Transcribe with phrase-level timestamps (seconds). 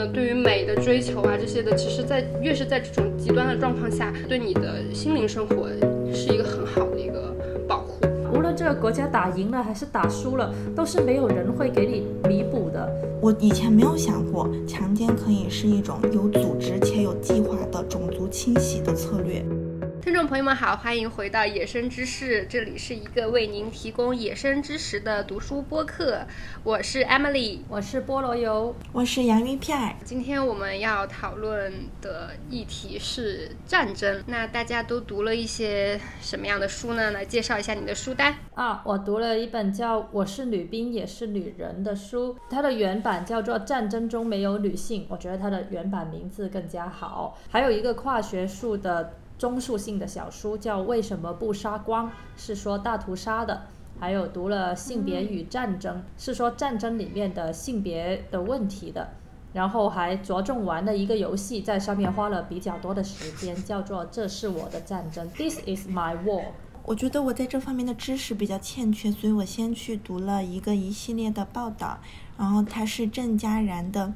[0.00, 5.68] 呃，对于美的追求啊这些的，其实，在越是在这种极端的状况下，对你的心灵生活
[6.10, 7.36] 是一个很好的一个
[7.68, 8.06] 保护。
[8.32, 12.90] 无论这个国家打赢了还是打输了，都是没有人会给你弥补的。
[13.20, 19.44] 我以前没有想过，强奸可以是一种有组织且有计划的种族清洗的策略。
[20.02, 26.26] 听众朋友们好，欢迎回到野生知识，这里是一个为您提供野生知识的读书播客。
[26.64, 29.94] 我是 Emily，我是菠萝油，我是洋芋片儿。
[30.02, 34.24] 今天我们要讨论的议题是战争。
[34.26, 37.10] 那大家都读了一些什么样的书呢？
[37.10, 38.80] 来介绍一下你的书单啊。
[38.86, 47.38] 我读了一本叫《我是女兵也是女人》的书，它的原版叫做《战争中没有女性》，我觉得它的原版名字更加好。
[47.50, 49.12] 还有一个跨学术的。
[49.40, 53.62] 综述性的小书叫《为什么不杀光》，是说大屠杀的；
[53.98, 59.08] 还有读了《性别与战争》，是说战争里面的性别的问题的。
[59.54, 66.44] 然后还着重玩了一个游戏，在上面花了比较多的时间，叫做《这是我的战争》（This is my war）。
[66.84, 71.98] 我觉得我在这方面的知识比较欠缺，所以我先去读了一个一系列的报道，
[72.36, 74.12] 然后它是郑嘉然的。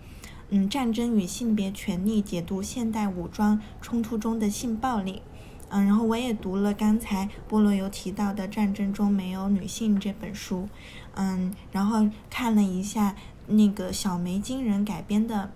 [0.50, 5.22] 嗯，战争与性别权利解读现代武装冲突中的性暴力。
[5.70, 10.68] 嗯，然后我也读了刚才菠萝油提到的《战争中没有女性》这本书。
[11.14, 13.16] 嗯，然后看了一下
[13.48, 15.50] 那个小梅金人改编的，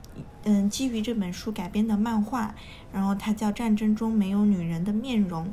[0.44, 2.54] 嗯，基于这本书改编的漫画，
[2.92, 5.44] 然后它叫《战争中没有女人的面容》。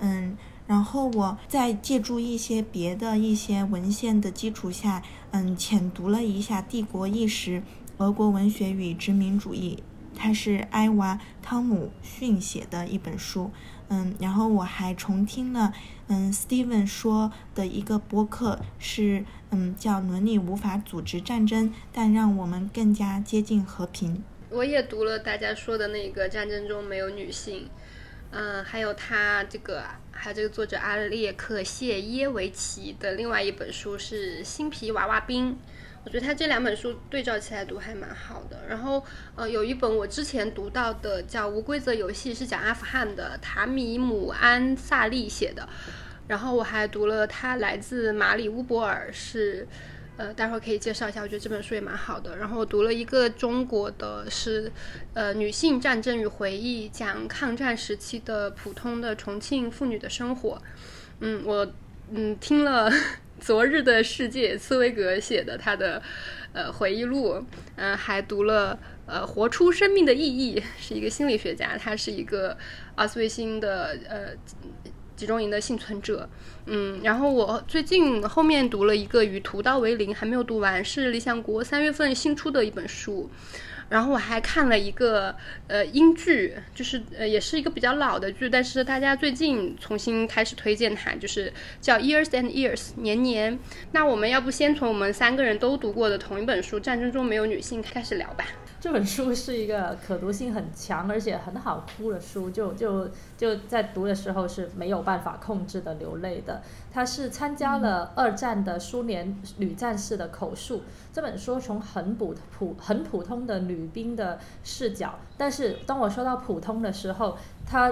[0.00, 0.36] 嗯，
[0.66, 7.60] 然后我在借助一些别的一些文献的基础下，嗯，浅读了一下《帝国意识》。
[7.98, 9.82] 俄国文学与殖民主义，
[10.16, 13.50] 它是埃娃·汤姆逊写的一本书。
[13.88, 15.72] 嗯，然后我还重听了，
[16.08, 24.16] 嗯，Steven 说的一个播客，是嗯叫《伦理无法组织战争，但让我们更加接近和平》。
[24.48, 27.64] 我也读了大家说的那个《战争中没有女性》，
[28.30, 35.52] 嗯，还有他这个，还有这个作者阿列克谢耶维奇的另外一本书是《新皮娃娃兵》。
[36.04, 38.62] 我觉得他这两本书对照起来读还蛮好的。
[38.68, 39.02] 然后，
[39.34, 45.66] 呃，有一本我之前读到的叫《无规则游戏》，是讲阿富汗的，塔米姆安萨利写的。
[46.28, 49.66] 然后我还读了他来自马里乌波尔，是，
[50.18, 51.22] 呃，待会儿可以介绍一下。
[51.22, 52.36] 我觉得这本书也蛮好的。
[52.36, 54.70] 然后我读了一个中国的，是，
[55.14, 60.60] 呃，女性战争与回忆，讲抗战时期的普通的重庆妇女的生活。
[61.20, 61.66] 嗯，我，
[62.10, 62.90] 嗯，听了。
[63.44, 66.00] 昨日的世界，茨威格写的他的
[66.54, 67.44] 呃回忆录，
[67.76, 72.56] 嗯，还读了呃活出生命的意义，是一个心理学家，他是一个
[72.94, 74.28] 奥斯维辛的呃
[75.14, 76.26] 集中营的幸存者，
[76.64, 83.30] 嗯，然后我最近后面读了一个与屠刀为邻，还没有读完，是理想国三月份新出的一本书。
[83.94, 85.32] 然后我还看了一个
[85.68, 93.56] 呃英剧，就是呃也是一个比较老的剧，但是大家最近重新开始推荐它，就是叫 Years and Years 年年。
[93.92, 98.44] 那我们要不先从我们三个人都读过的同一本书《战争中没有女性》开始聊吧。
[98.84, 106.60] 这本书是一个可读性很强，而且很好哭的书，就就就在读的时候是没有办法控制的流泪的。
[106.92, 110.82] 它是参加了二战的苏联女战士的口述。
[111.14, 117.90] 这本书从很普普很普通的女兵的视角，但是当我说到普通的时候，它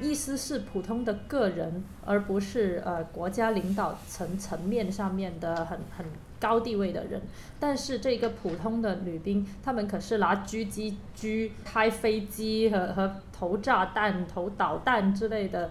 [0.00, 6.04] 意思是普通的个人，而不是呃国家领导层层面上面的很很。
[6.38, 7.22] 高地位的人，
[7.58, 15.70] 但是这个普通的女兵，她们可是拿狙击狙开飞机和和投炸弹、投导弹之类的，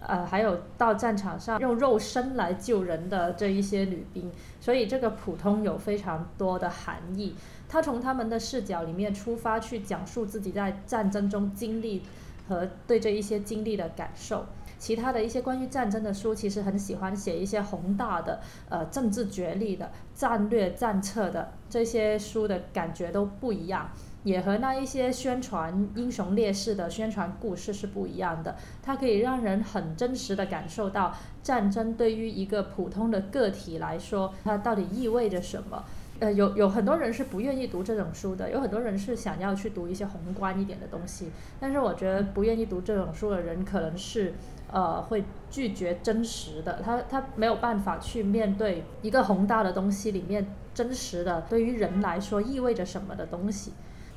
[0.00, 7.34] 呃，还有到战场上用肉身来救人的这一些女兵，所以这个普通有非常多的含义。
[7.68, 12.02] 她从他们的视角里面出发，去讲述自己在战争中经历
[12.48, 14.46] 和对这一些经历的感受。
[14.86, 18.38] 其他的一些关于战争的书，其实很喜欢写一些宏大的、
[18.68, 23.90] 呃政治角力的、战略战策的这些书的感觉都不一样，
[24.22, 28.54] 也和那一些宣传英雄烈士的宣传故事是不一样的。
[28.80, 31.12] 它可以让人很真实的感受到
[31.42, 35.82] 战争对于一个普通的个体来说，它到底意味着什么。
[36.20, 41.30] 呃，有有很多人是不愿意读这种书的，有很多人是想要去读一些宏观一点的东西。
[41.58, 44.32] 但是我觉得不愿意读这种书的人，可能是。
[44.70, 53.72] 呃，会拒绝真实的，他他没有办法去面对一个宏大的东西里面真实的对于人来说意味着什么的东西。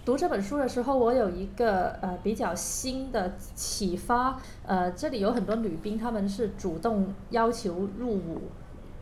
[0.05, 8.41] 读这本书的时候，我有一个呃比较新的启发，呃，这里有很多女兵，她们是主动要求入伍。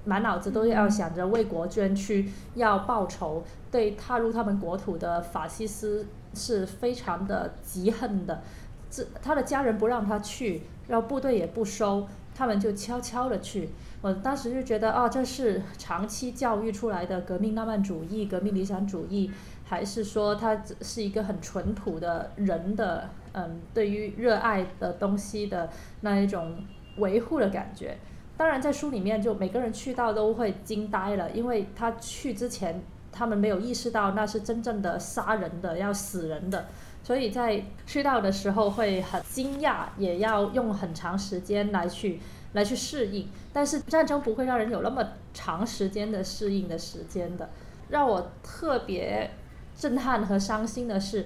[0.03, 8.41] 满脑子都要想着为国捐躯，要报仇，对踏入他们国土的法西斯是非常的嫉恨的。
[8.89, 13.69] 这他的家人不让他去，然后部队也不收，他们就悄悄的去。
[14.01, 19.31] 我当时就觉得，哦，这是长期教育出来的革命浪漫主义、革命理想主义，
[19.65, 25.69] 还是说他是一个很淳朴的人的，嗯，对于热爱的东西的
[26.01, 26.63] 那一种
[26.97, 27.97] 维护的感觉？
[28.37, 32.79] 当然，在书里面就每个人去到都会惊呆了，因为他去之前，
[33.11, 36.67] 他们没有意识到那是真正的杀人的，要死人的，
[37.07, 42.19] 所以在去到的时候会很惊讶，也要用很长时间来去
[42.51, 43.29] 来去适应。
[43.53, 45.01] 但是战争不会让人有那么
[45.33, 47.49] 长时间的适应的时间的。
[47.87, 49.31] 让我特别
[49.73, 51.25] 震撼和伤心的是。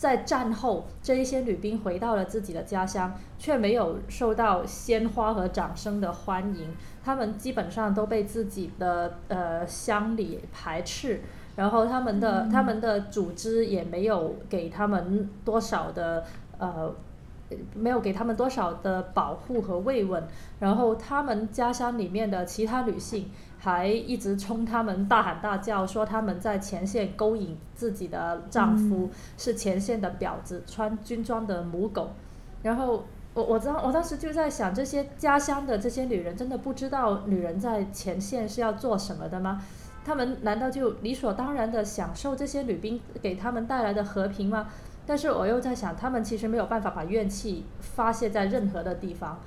[0.00, 6.74] 在战后，这一些女兵回到了自己的家乡，却没有受到鲜花和掌声的欢迎。
[7.04, 11.20] 她们基本上都被自己的呃乡里排斥，
[11.60, 16.24] 然后他们的他们的组织也没有给他们多少的
[16.58, 16.90] 呃，
[17.74, 20.26] 没有给他们多少的保护和慰问。
[20.58, 23.30] 然后他们家乡里面的其他女性。
[23.62, 32.08] 还一直冲他们大喊大叫，说他们在前线勾引自己的丈夫，是前线的婊子，穿军装的母狗。
[32.62, 33.04] 然后
[33.34, 39.62] 我我当我当时就在想，这些家乡的这些女人真的不知道女人在前线是要做什么的吗？
[40.04, 44.68] 他们难道就理所当然的享受这些女兵给他们带来的和平吗？
[45.06, 49.40] 但是我又在想，他们其实没有办法把怨气发泄在任何的地方。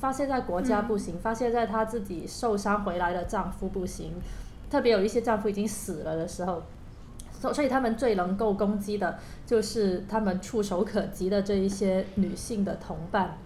[0.00, 4.14] 发泄在国家不行，发泄在她自己受伤回来的丈夫不行，
[4.68, 6.62] 特别有一些丈夫已经死了的时候，
[7.32, 13.38] 所所以他们最能够攻击的就是他们触手可及的这一些女性的同伴，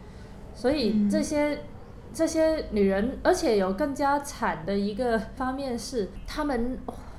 [0.54, 1.58] 所以这些
[2.16, 6.78] 这些女人，而且有更加惨的一个方面是她们。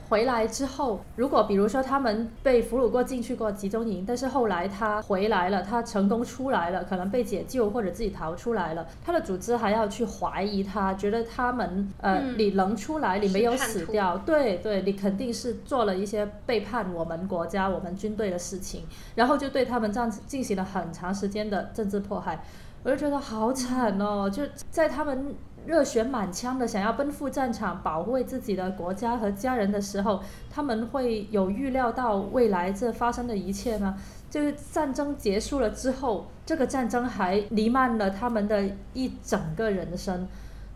[0.09, 18.85] 回来之后，如果比如说她们被俘虏过进去过集中营，但是后来她回来了，她成功出来了，可能被解救或者自己逃出来了，她的组织还要去怀疑她，觉得他们呃你能出来，你没有死掉，对对，你肯定是做了一些背叛我们国家、我们军队的事情，
[19.15, 22.41] 然后就对他们这样进行了很长时间的政治迫害，
[22.88, 25.36] 我就觉得好惨哦，就在他们。
[25.66, 33.98] 热血满腔的想要奔赴战场保卫自己的国家和家人的时候，他们会有预料到未来这发生的一切吗？
[34.30, 38.63] 就是战争结束了之后，这个战争还弥漫了他们的
[38.94, 40.25] 一整个人生，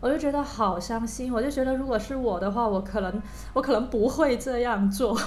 [0.02, 1.32] 我就觉得好伤心。
[1.32, 3.22] 我就觉得如果是我的话，我可能
[3.54, 5.18] 我可能不会这样做，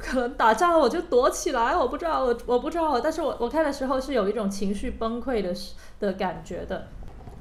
[0.00, 1.76] 可能打仗了我就躲起来。
[1.76, 5.54] 我不知道，我我不知道，但是我我看的时候是有一种情绪崩溃的
[6.00, 6.88] 的感觉的。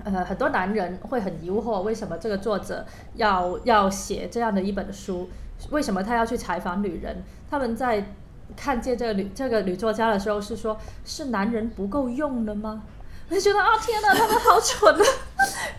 [0.04, 2.86] 呃，很多男人会很疑惑，为什么这个作者
[3.16, 5.30] 要要写这样的一本书？
[5.72, 7.24] 为什么他要去采访女人？
[7.50, 8.14] 他们在
[8.56, 12.84] 看见这个女这个女作家的时候，是说，是男人不够用了吗？
[13.30, 15.04] 我就觉得啊，天哪，他们好蠢啊！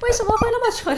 [0.02, 0.96] 为什么会那么蠢？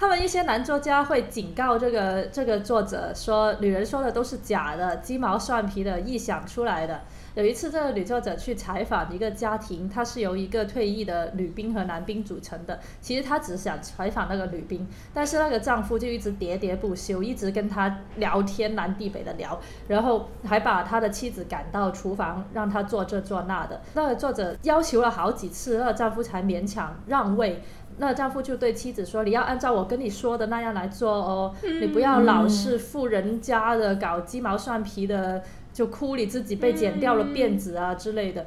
[0.00, 7.02] 他们一些男作家会警告这个这个作者说，女人说的都是假的，鸡毛蒜皮的臆想出来的。
[7.34, 12.80] 有一次，这个女作者去采访一个家庭，它是由一个退役的女兵和男兵组成的。
[13.02, 23.78] 其实她只想采访那个女兵，但是那个丈夫就一直喋喋不休，一直跟她聊天南地北的聊，然后还把他的妻子赶到厨房，让她做这做那的。
[23.92, 27.62] 那个作者要求了好几次，那个丈夫才勉强让位。
[28.00, 35.42] 那丈夫就对妻子说：“你要按照我跟你说的那样来做哦，你不要老是富人家的搞鸡毛蒜皮的。”
[35.72, 38.44] 就哭你自己被剪掉了辫子啊之类的。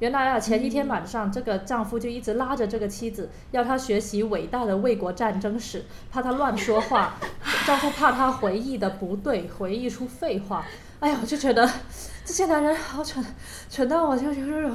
[0.00, 7.14] 原来啊，前一天晚上，这个丈夫就一直拉着这个妻子，要她学习伟大的卫国战争史，怕她乱说话。
[7.64, 10.66] 丈夫怕她回忆的不对，回忆出废话。
[10.98, 11.64] 哎呀，我就觉得
[12.24, 13.24] 这些男人好蠢，
[13.70, 14.68] 蠢到我就就是，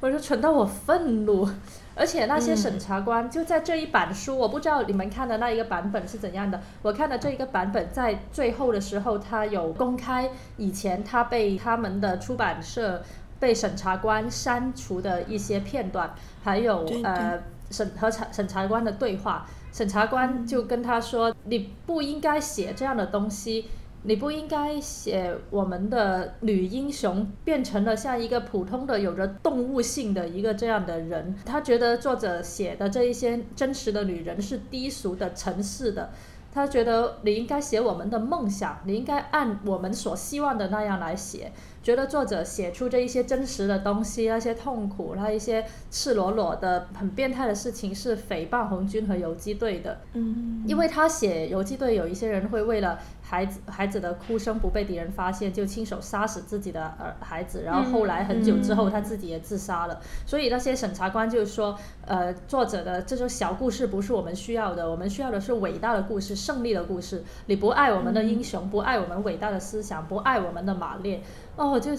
[0.00, 1.48] 我就蠢到我愤怒。
[1.96, 6.60] 而且那些审查官就在这一版书，我不知道你们看的那一个版本是怎样的。
[6.82, 13.02] 我看的这一个版本，在最后的时候，他有公开以前他被他们的出版社
[13.40, 19.46] 被审查官删除的一些片段，还有呃审和查审查官的对话。
[19.72, 23.68] 审查官就跟他说：“你不应该写这样的东西。”
[24.06, 31.34] 你不应该写我们的女英雄变成了像一个普通的有着动物性的一个这样的人。
[31.44, 36.10] 他觉得作者写的这一些真实的女人是低俗的、城市的。
[36.52, 41.52] 他觉得你应该写我们的梦想，你应该按我们所希望的那样来写。
[41.86, 50.00] 觉得作者写出这一些真实的东西，那些痛苦，那一些赤裸裸的、很变态的事情，是诽谤红军和游击队的。
[50.14, 60.00] 嗯，因为他写游击队有一些人会为了孩子孩子的哭声不被敌人发现，就亲手杀死自己的儿孩子，然后后来很久之后他自己也自杀了。
[60.26, 67.22] 所以那些审查官就是说，呃，作者的这种小故事不是我们需要的，我们需要的是伟大的故事、胜利的故事。
[67.46, 71.22] 你不爱我们的英雄，不爱我们伟大的思想，不爱我们的马列，
[71.56, 71.90] 哦，就。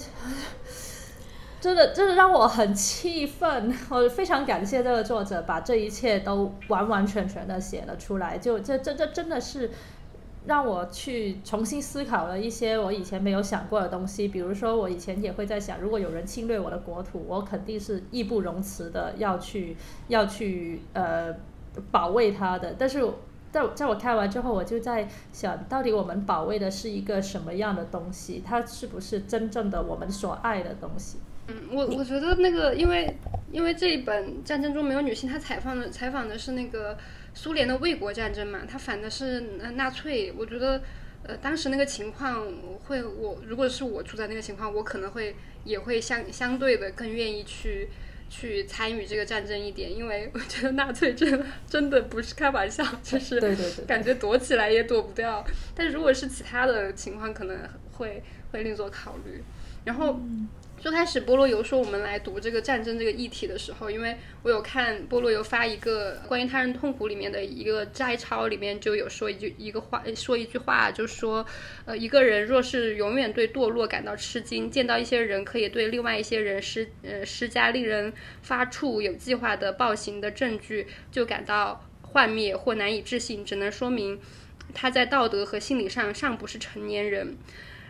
[1.60, 3.74] 真的，真的让我很气愤。
[3.90, 8.38] 我非常感谢这个作者把这一切都完完全全的写了出来。
[8.38, 9.72] 就这，这，这真的是
[10.46, 14.28] 让我去重新思考了一些我以前没有想过的东西。
[14.28, 19.76] 比如说，我以前也会在想，如果有人侵略我的国土，我肯定是义不容辞的要去，
[20.10, 21.36] 要去呃
[21.92, 22.76] 保卫他的。
[22.78, 23.04] 但是
[23.51, 28.44] 在在我看完之后，我就在想到底我们保卫的是一个什么样的东西？
[28.46, 31.18] 它是不是真正的我们所爱的东西？
[31.48, 33.16] 嗯，我我觉得那个，因为
[33.51, 36.98] 因为这一本《战争中没有女性》，它采访的采访的是那个
[37.34, 39.39] 苏联的卫国战争嘛，它反的是
[39.75, 40.34] 纳粹。
[40.38, 40.82] 我觉得，
[41.24, 42.46] 呃，当时那个情况
[42.86, 47.88] 会，我如果是我处在那个情况，我可能会也会相相对的更愿意去
[48.29, 53.39] 去参与这个战争一点，因为我觉得纳粹真的真的不是开玩笑，就是
[53.88, 55.46] 感觉躲起来也躲不掉。
[55.75, 57.57] 但如果是其他的情况，可能
[57.93, 59.43] 会会另作考虑。
[59.86, 60.19] 然后。
[60.88, 71.46] 最开始菠萝油说我们来读这个战争这个议题的时候，因为我有看菠萝油发一个关于他人痛苦里面的一个摘抄，里面就有说一句一个话，说一句话，就说，
[71.84, 84.17] 呃，一个人若是永远对堕落感到吃惊，见到一些人可以对另外一些人施呃施加令人发怵、有计划的暴行的证据，就感到幻灭或难以置信，只能说明
[84.74, 87.36] 他在道德和心理上尚不是成年人，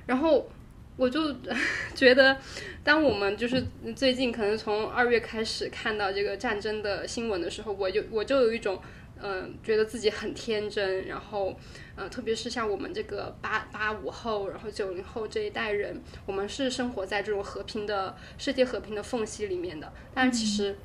[0.08, 0.50] 然后。
[0.98, 1.34] 我就
[1.94, 2.36] 觉得，
[2.84, 3.63] 当我们就是
[3.96, 8.82] 最近可能从二月开始看到这个战争的新闻的时候，我就我就有一种，
[9.22, 11.06] 嗯，觉得自己很天真。
[11.06, 11.56] 然后，
[11.96, 19.94] 呃，特别是像我们这个八八五后，然后九零后这一代人，我们是生活在这种和平的世界和平的缝隙里面的。
[20.16, 20.75] 但是其实，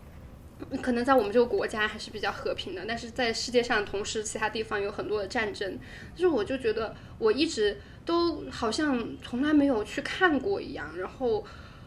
[0.83, 5.79] 可能在我们这个国家还是比较和平的，但是在世界上同时其他地方有很多的战争。
[6.15, 7.79] 就是我就觉得我一直。
[8.05, 11.45] 都好像从来没有去看过一样，然后，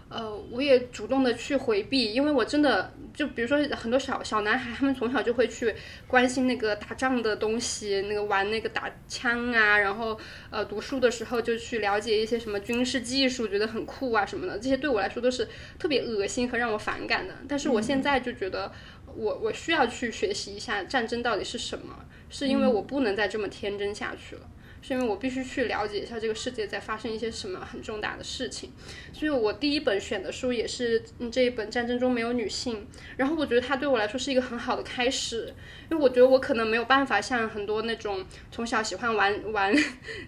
[0.09, 5.75] 呃，我也主动的去回避，因为我真的就比如说很多小小男孩，他们从小就会去
[6.07, 10.17] 关心那个打仗的东西，那个玩那个打枪啊，然后
[10.51, 17.33] 呃读书的时候就去了解一些什么军事技术，觉得很酷啊什么的，这些对我来说都是特别恶心和让我反感的。
[17.47, 18.71] 但是我现在就觉得，
[19.15, 24.41] 我我需要去学习一下战争到底是什么，是因为我不能再这么天真下去了。
[24.85, 28.71] 是因为我必须去了解一下这个世界在发生一些什么很重大的事情，
[29.11, 31.01] 所以我第一本选的书也是
[31.31, 32.75] 这一本《战争中没有女性》，
[33.17, 35.51] 然后我觉得它对我来说是一个很好的开始，
[35.89, 39.75] 因为我觉得我可能没有办法像很多那种从小喜欢玩玩，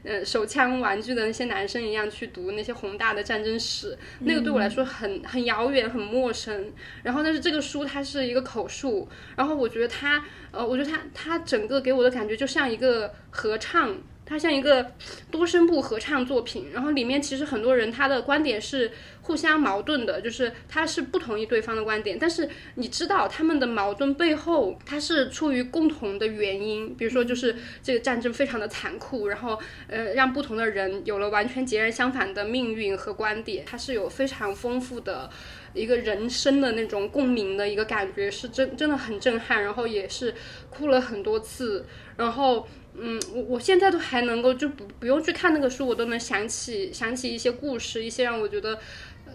[0.04, 6.74] 呃手枪玩具的那些男生一样去读那些宏大的战争史，那个对我来说很很遥远很陌生。
[7.04, 13.96] 然后但是这个书它是一个口述，然后我觉得它，呃，我觉得它它整个给我的感觉就像一个合唱。
[14.28, 14.92] 它像一个
[15.32, 18.92] 多声部合唱作品，然后里面其实很多人他的观点是
[19.22, 29.58] 互相矛盾的，就是他是不同意对方的观点，但是你知道他们的矛盾背后，它是出于共同的原因，比如说就是这个战争非常的残酷，然后
[29.88, 35.30] 呃让不同的人有了完全截然相反的命运和观点，它是有非常丰富的
[35.74, 40.36] 一个人生的那种共鸣的一个感觉，是真真的很震撼，然后也是
[40.70, 41.86] 哭了很多次，
[42.18, 42.68] 然后。
[43.00, 48.80] 嗯，我我现在都还能够就不不用去看那个书，我都能想起想起一些故事，一些让我觉得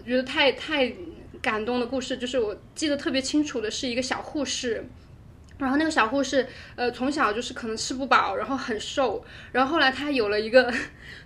[0.05, 0.93] 觉得太太
[1.41, 2.17] 感动的故事。
[2.17, 4.85] 就是我记得特别清楚的是一个小护士，
[5.57, 10.69] 然后那个小护士呃从小就是可能吃不饱，然后很瘦，然后后来她有了一个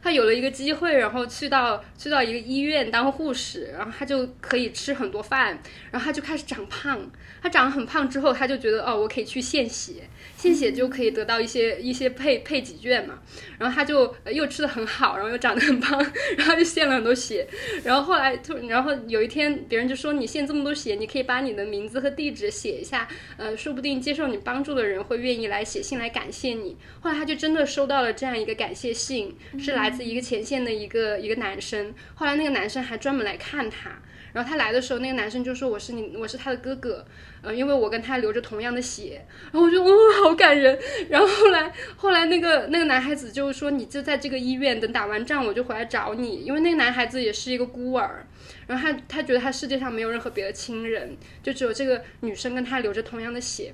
[0.01, 5.59] 他有了一个机会，然后去到去到一个医院当护士，然后他就可以吃很多饭，
[5.91, 6.99] 然后他就开始长胖。
[7.39, 10.09] 他长得很胖之后，他就觉得哦，我可以去献血。
[10.35, 13.19] 献血就可以得到一些一些配配给券嘛，
[13.57, 15.97] 然后他就又吃的很好，然后又长得很胖，
[16.37, 17.47] 然后就献了很多血，
[17.83, 23.07] 然后后来突然后有一天别人就说你献这么多血，你可以把你的名字和地址写一下，
[23.37, 26.77] 呃，说不定接受你帮助的人会愿意来写信来感谢你。
[26.99, 29.35] 后来他就真的收到了这样一个感谢信，
[29.71, 31.93] 是来自一个前线的一个一个男生。
[32.15, 33.91] 后来那个男生还专门来看他。
[34.33, 37.03] 然后他来的时候，那个男生就说：“我是你，我是他的哥哥，
[37.41, 40.77] 呃，因为我跟他流着同样的血。”然后我就，哦，好感人。
[41.09, 48.27] 然后后来，后来那个那个男孩子就说：“你就在这个医院等打完仗，我就回来找你。”因为那个男孩子也是一个孤儿，
[48.67, 53.73] 然后他他觉得他世界上没有任何别的亲人，就只有这个女生跟他流着同样的血。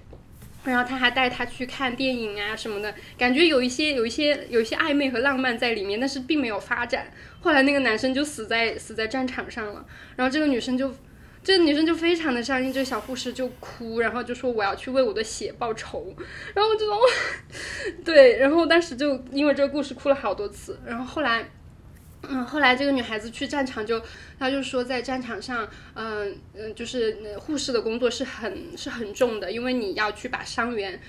[0.65, 7.11] 然后他还带他去看电影啊什么的，感觉有一些有一些有一些暧昧和浪漫在里面，但是并没有发展。
[7.41, 10.93] 后来那个男生就死在死在战场上了，然后这个女生就，
[11.43, 16.15] 这个女生就非常的伤心，这个小护士就哭，然后就说我要去为我的血报仇，
[16.53, 16.85] 然后我就，
[18.05, 21.49] 对，然后当时就因为这个故事哭了好多次，然后后来。
[22.29, 24.01] 嗯，后来这个女孩子去战场就，
[24.39, 30.99] 她就说在战场上，嗯嗯，就是护士的工作是很是很重的，因为你要去把伤员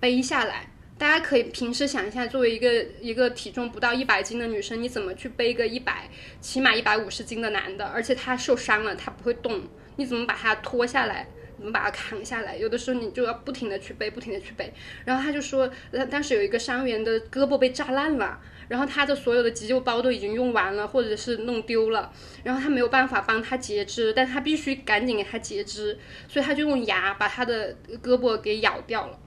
[0.00, 0.70] 背下来。
[0.98, 6.10] 大家可以平时想一下，作为一个一个体重不到一百斤的女生，你怎么去背个一百
[6.40, 7.86] 起码一百五十斤的男的？
[7.86, 9.62] 而且他受伤了，他不会动，
[9.94, 11.28] 你怎么把他拖下来？
[11.58, 12.56] 我们把它扛下来？
[12.56, 14.72] 有的时候你就要不停的去背，不停的去背。
[15.04, 15.70] 然后他就说，
[16.10, 18.40] 当时有一个伤员的胳膊被炸烂了。
[18.68, 22.12] 然后他的所有的急救包都已经用完了，或者是弄丢了，
[22.44, 25.98] 然后他没有办法帮他截肢，但他必须赶紧给他截肢，
[26.28, 29.18] 所以他就用牙把他的胳膊给咬掉了，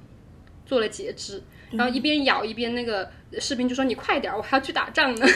[0.63, 1.41] 做了截肢。
[1.71, 3.09] 然后一边咬一边那个
[3.39, 5.25] 士兵就说：“你快点，我还要去打仗呢。”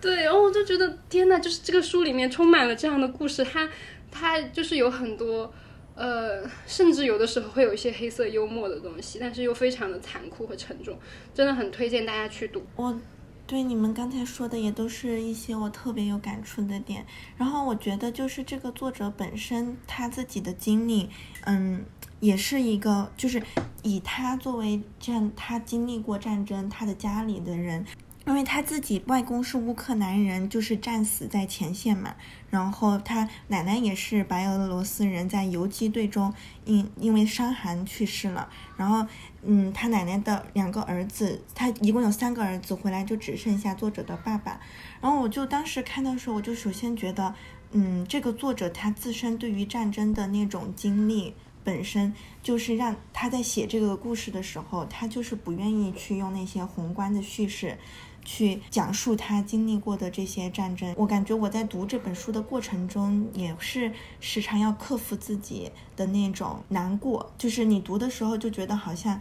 [0.00, 3.68] 对，然后我就觉得天呐，就是这个书里面充满了这样的故事，它
[4.14, 5.52] 它就是有很多。
[5.96, 10.98] 呃，甚至有的时候会有一些黑色幽默的东西，但是又非常的残酷和沉重，
[11.32, 12.60] 真的很推荐大家去读。
[12.74, 12.98] 我
[13.46, 17.06] 对你们刚才说的也都是一些我特别有感触的点。
[17.36, 21.08] 然后我觉得就是这个作者本身他自己的经历，
[21.44, 21.84] 嗯，
[22.18, 23.40] 也是一个就是
[23.84, 27.86] 以他作为战，他经历过战争，他的家里的人。
[28.26, 32.14] 因为他自己外公是乌克兰人，就是战死在前线嘛。
[32.48, 36.32] 然后他奶奶也是白俄罗斯人，在游击队中
[36.64, 38.48] 因因为伤寒去世了。
[38.76, 39.06] 然后，
[39.42, 44.58] 嗯，他奶奶的两个儿子，他一共有三个儿子，回来就只剩下作者的爸爸。
[45.00, 47.34] 然后我就当时看到时候，我就首先觉得，
[47.72, 57.76] 嗯，这个作者他自身对于战争的那种经历本身，就是让他在写这个故事的时候，他就是不愿意去用那些宏观的叙事。
[58.24, 67.30] 去讲述他经历过的这些战争，我感觉我在读这本书的过程中，也是时常要克服自己的那种难过。
[67.36, 69.20] 就是你读的时候就觉得好像，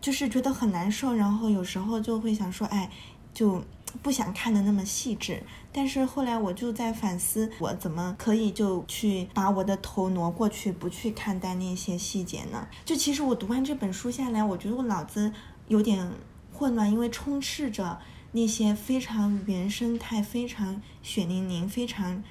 [0.00, 2.90] 就是觉得很难受，然后有时候就会想说，哎，
[3.32, 3.62] 就
[4.02, 5.42] 不想看的那么细致。
[5.72, 12.68] 但是后来我就在反思，我怎么可以就去把我的头挪过去，不去看待那些细节呢？
[12.84, 15.32] 就其实我读完这本书下来，我觉得我脑子
[15.68, 16.08] 有点
[16.52, 17.98] 混乱，因为充斥着。
[18.36, 22.22] 那些非常原生态、非常血淋淋、非常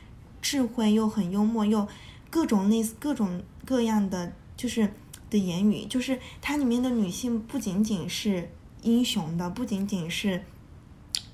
[0.41, 1.87] 智慧又很幽默又
[2.29, 4.93] 各种类似各种各样的就是
[5.29, 8.49] 的言语，就是它里面的女性不仅仅是
[8.81, 10.43] 英雄的，不仅仅是，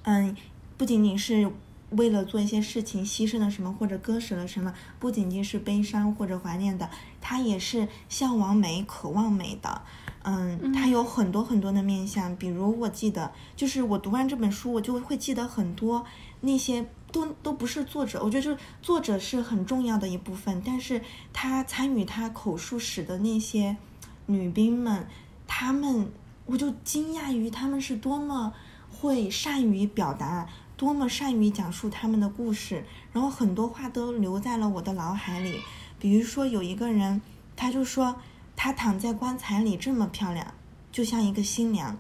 [0.04, 0.38] 嗯，
[0.78, 1.52] 不仅仅是
[1.90, 6.88] 为了做一些事情牺牲了什么或者割舍了什么，不仅仅是悲伤或者怀念的，
[7.20, 9.82] 她也是向往美、渴望美的。
[10.24, 16.06] 嗯，它有很多很多的面相，比如我记得，就是我读完这本书，我就会记得很多
[16.42, 21.02] 那些都都不是作者，我觉得就是作者是很重要的一部分，但是
[21.32, 23.78] 他参与他口述史的那些
[24.26, 25.08] 女兵们，
[25.48, 26.12] 他们
[26.46, 28.54] 我就惊讶于他们是多么
[28.92, 35.62] 会善于表达，多么善于讲述他们的故事，然后很多话都留在了我的脑海里，
[35.98, 37.22] 比如说有一个人，
[37.56, 38.18] 他就说。
[38.62, 40.46] 她躺在棺材里这么漂亮，
[40.92, 41.98] 就像一个新娘。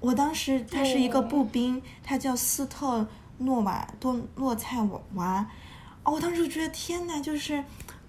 [0.00, 3.06] 我当时她是一个步兵，她叫斯特
[3.38, 5.46] 诺瓦多诺菜娃。
[6.02, 7.62] 哦，我当时就觉得天哪，就是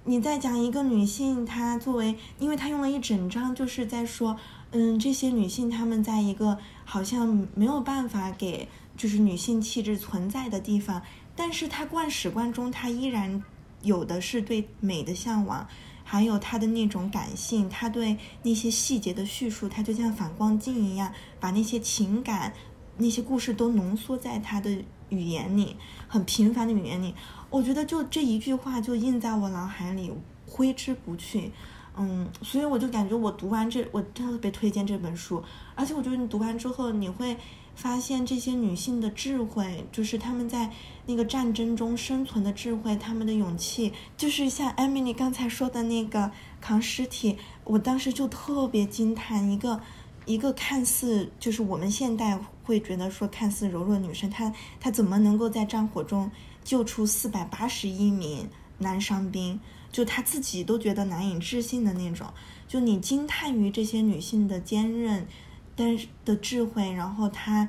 [0.05, 4.35] 你在讲一个女性，她作为，因为她用了一整章就是在说，
[4.71, 11.03] 嗯，这些女性她们在一个好像没有办法给就是女性气质存在的地方，
[11.35, 13.43] 但是她贯史观中，她依然
[13.83, 15.67] 有的是对美的向往。
[16.11, 22.51] 还有他的那种感性，他对那些细节的叙述，他就像反光镜一样，把那些情感、
[22.97, 25.77] 那些故事都浓缩在他的语言里，
[26.09, 27.15] 很平凡的语言里。
[27.49, 30.11] 我觉得就这一句话就印在我脑海里，
[30.45, 31.53] 挥之不去。
[31.95, 35.41] 嗯，所以我就感觉我读完这，我特别推荐这本书。
[35.75, 37.37] 而且我觉得你读完之后，你会
[37.75, 40.69] 发现这些女性的智慧，就是她们在
[41.05, 49.81] 那个战争中生存的智慧，她们的勇气，就是像艾米丽刚才说的那个扛尸体，我当时就特别惊叹，一个
[50.25, 56.29] 一个看似就是我们现代会觉得说看似柔弱女生，她她怎么能够在战火中
[56.63, 59.59] 救出四百八十一名男伤兵？
[59.91, 62.27] 就她自己都觉得难以置信的那种。
[62.67, 65.27] 就你惊叹于这些女性的坚韧。
[65.75, 67.67] 但是的智慧，然后他，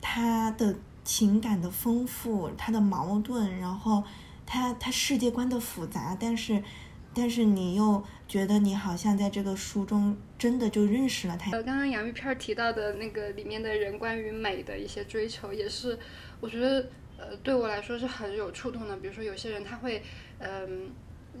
[0.00, 4.02] 他的情感的丰富，他的矛盾，然后
[4.44, 6.62] 他他世界观的复杂，但是，
[7.14, 11.52] 但是你又觉得你好像在这个书中真的就认识了他。
[11.52, 15.98] 呃，刚刚杨玉片提到的那个里面的人关于美的一些追求，也是
[16.40, 18.96] 我觉得呃对我来说是很有触动的。
[18.96, 20.02] 比如说有些人他会，
[20.38, 20.90] 嗯，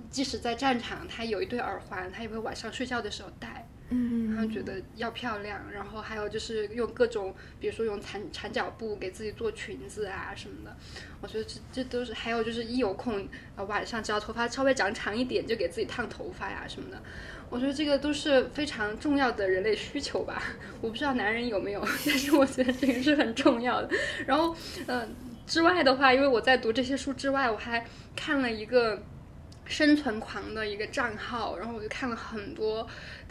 [0.08, 3.68] 即使在战场，他有一对耳环，他也会晚上睡觉的时候戴。
[3.90, 10.76] 嗯，然后觉得要漂亮，然后还有就是用各种，比如说用缠缠脚布给自己做裙子啊什么的，
[11.20, 17.00] 我觉得这这都是，还有就是一有空，呃晚上只要头发稍微长长一点，就给自己烫头发呀什么的，
[17.48, 20.42] 我觉得这个都是非常重要的人类需求吧。
[20.80, 23.90] 我不知道男人有没有，但 是我觉得这个是很重要的。
[24.26, 24.56] 然后，
[24.88, 25.14] 嗯，
[25.46, 29.00] 之外的话，因为我在读这些书之外，我还看了一个
[29.64, 32.84] 生存狂的一个账号，然后我就看了很多。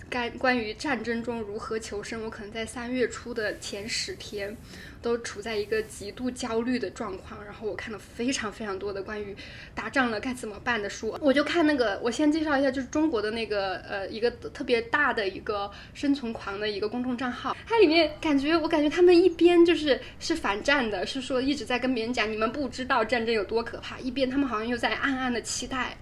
[0.10, 4.56] 该关于战争中如何求生，我可能在三月初的前十天，
[5.02, 7.44] 都处在一个极度焦虑的状况。
[7.44, 9.36] 然后我看了非常非常多的关于
[9.74, 11.18] 打仗了该怎么办的书。
[11.22, 17.56] 我就看那个，我先介绍一下，就是中国的那个呃一个特别大的一个生存狂的一个公众账号。
[17.66, 25.98] 它里面感觉我感觉他们一边就是是反战的，是说一直在跟别人讲你们不知道战争有多可怕，一边他们好像又在暗暗的期待。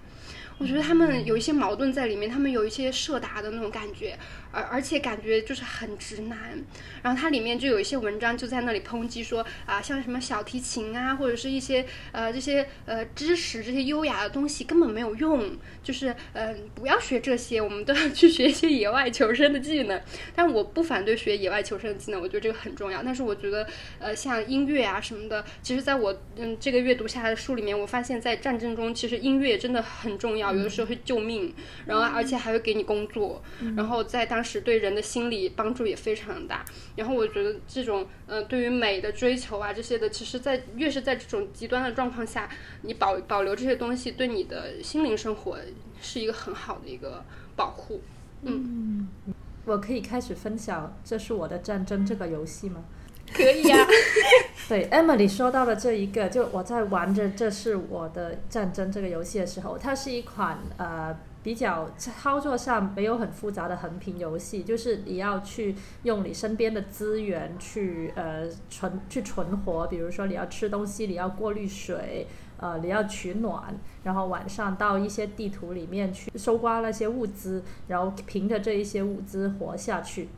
[0.58, 4.16] 我觉得他们有一些矛盾在里面，他们有一些社达的那种感觉。
[4.54, 6.38] 而而且感觉就是很直男，
[7.02, 20.00] 然后它里面就有一些文章就在那里抨击说啊，像什么小提琴啊，或者是一些呃这些呃知识这些优雅的东西根本没有用，就是嗯不要学这些，我们都要去学一些野外求生的技能。
[20.36, 23.02] 但我不反对学野外求生的技能，我觉得这个很重要。
[23.02, 23.66] 但是我觉得
[23.98, 31.52] 呃像音乐啊什么的，其实在我嗯这个阅读下来的书里面，我发现在战争中其实音乐真的很重要，有的时候会救命，
[31.86, 33.42] 然后而且还会给你工作，
[33.76, 34.43] 然后在当。
[34.44, 42.48] 时对人的心理帮助也非常大，然后我觉得这种呃对于美的追求啊这些的，其实，在越是在这种极端的状况下，
[42.82, 45.58] 你保保留这些东西，对你的心灵生活
[46.02, 47.24] 是一个很好的一个
[47.56, 48.02] 保护。
[48.42, 49.08] 嗯，
[49.64, 52.84] 我可以开始分享《这是我的战争》这个游戏吗？
[53.32, 53.86] 可以呀。
[54.68, 61.16] 对，Emily 说到了这一个，就我在玩着《这是我的战争》这个游戏的时候，它是一款呃。
[61.44, 72.26] 比较操作上没有很复杂的横屏游戏，就是你要去用你身边的资源去呃存去存活，比如说你要吃东西，你要过滤水，
[72.56, 80.30] 呃你要取暖，然后晚上到一些地图里面去搜刮那些物资，然后凭着这一些物资活下去。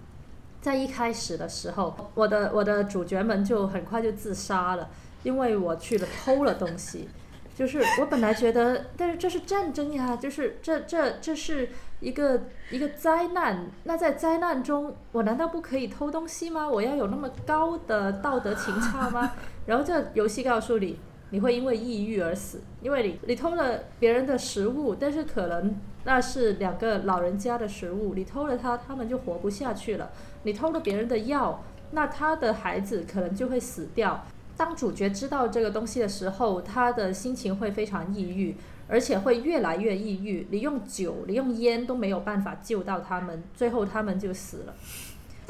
[0.61, 4.91] 在一开始的时候，我的我的主角们就很快就自杀了，
[5.23, 7.09] 因为我去了偷了东西。
[7.57, 13.67] 就是我本来觉得，但是这是战争呀，就是这这这是一个一个灾难。
[13.85, 16.69] 那在灾难中，我难道不可以偷东西吗？
[16.69, 19.33] 我要有那么高的道德情操吗？
[19.65, 20.99] 然后这游戏告诉你，
[21.31, 30.11] 你会因为抑郁而死，因为你你偷了别人的食物，但是可能那是两个老人家的食物，你偷了他，他们就活不下去了。
[30.43, 34.27] 你偷了别人的药，那他的孩子可能就会死掉。
[34.57, 38.57] 当主角知道这个东西的时候，他的心情会非常抑郁，
[38.89, 40.47] 而且会越来越抑郁。
[40.51, 44.75] 你用酒，你用烟都没有办法救到他们，最后他们就死了。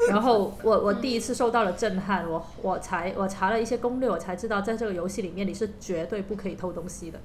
[0.09, 7.19] 然后我我第一次受到了震撼，我我才我查了一些攻略，我才知道在这个游戏里面你是绝对不可以偷东西的。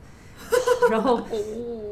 [0.88, 1.20] 然后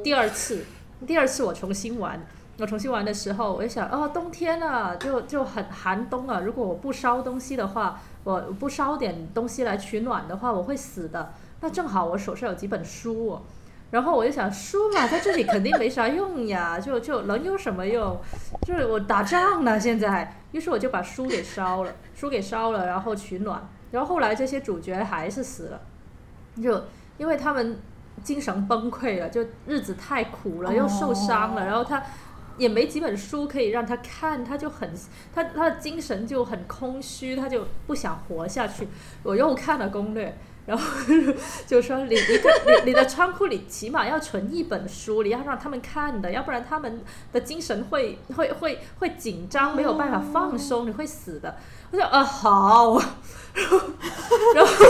[0.04, 0.64] 第二次，
[1.04, 2.24] 第二次我重新玩，
[2.58, 6.42] 我重新玩的时候，我就想，哦，冬天了，就就很寒冬了。
[6.42, 8.00] 如果我不烧东西的话。
[8.22, 11.32] 我不烧点东西来取暖的话，我会死的。
[11.60, 13.40] 那正好我手上有几本书，
[13.90, 18.18] 然后我就想，书嘛，在这里肯定没啥用呀，就就能有什么用？
[18.66, 20.36] 就是我打仗呢，现在。
[20.52, 23.68] 于是我就把书给烧了，书给烧了，然后取暖。
[23.90, 25.80] 然后后来这些主角还是死了，
[26.62, 26.84] 就
[27.18, 27.78] 因为他们
[28.22, 32.02] 精神崩溃了，就日子太苦了，又受伤了，然后他。
[32.60, 34.90] 也没几本书可以让他看，他就很
[35.34, 38.86] 他他的精神就很空虚，他就不想活下去。
[39.22, 40.36] 我又看了攻略，
[40.70, 40.84] 然后
[41.66, 47.02] 就说你你的你你的仓库里起码要存一本书，你要让他们看的，要不然他们
[47.32, 51.56] 的精神会会会会紧张，没有办法放松，你会死的。
[51.90, 52.92] 我说啊好，
[53.52, 53.80] 然后
[54.54, 54.72] 然后。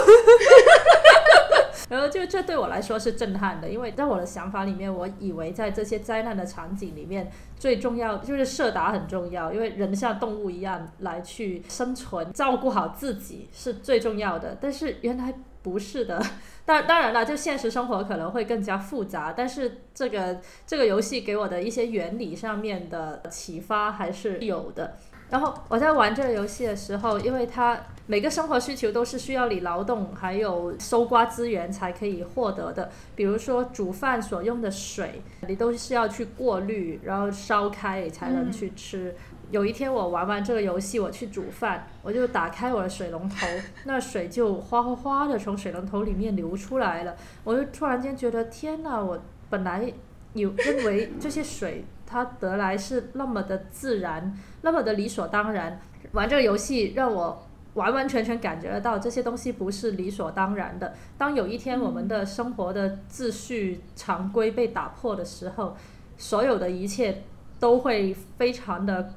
[1.90, 14.56] 然后就这对我来说是震撼的，因为在我的想法里面，我以为在这些灾难的场景里面，最重要就是射打很重要，因为人像动物一样来去生存，照顾好自己是最重要的。
[14.60, 16.22] 但是原来不是的，
[16.64, 24.96] 当当然了，就现实生活可能会更加复杂，但是这个这个游戏给我的一些原理上面的启发还是有的。
[25.28, 39.14] 然后我在玩这个游戏的时候，因为它每个生活需求都是需要你劳动还有搜刮资源才可以获得的，比如说煮饭所用的水，你都是要去过滤，然后烧开才能去吃。
[39.50, 43.46] 有一天我玩完这个游戏，我去煮饭，我就打开我的水龙头，
[43.84, 49.00] 那水就哗哗哗的从水龙头里面流出来了，我就突然间觉得天哪！
[49.00, 49.92] 我本来
[50.34, 51.84] 有认为这些水。
[52.12, 55.80] 它得来是那么的自然，那么的理所当然。
[56.10, 60.92] 玩这个游戏让我完完全全感觉得到这些东西不是理所当然的。
[61.16, 65.76] 当有一天我们的生活的秩序常规被打破的时候，
[66.18, 67.22] 所有的一切
[67.60, 69.14] 都会非常的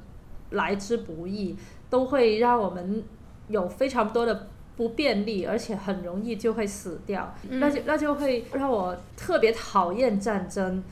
[0.54, 1.56] 来之不易，
[1.88, 3.04] 都会让我们
[3.46, 7.34] 有非常多的不便利，而且很容易就会死掉。
[7.48, 10.82] 那就那就会让我特别讨厌战争。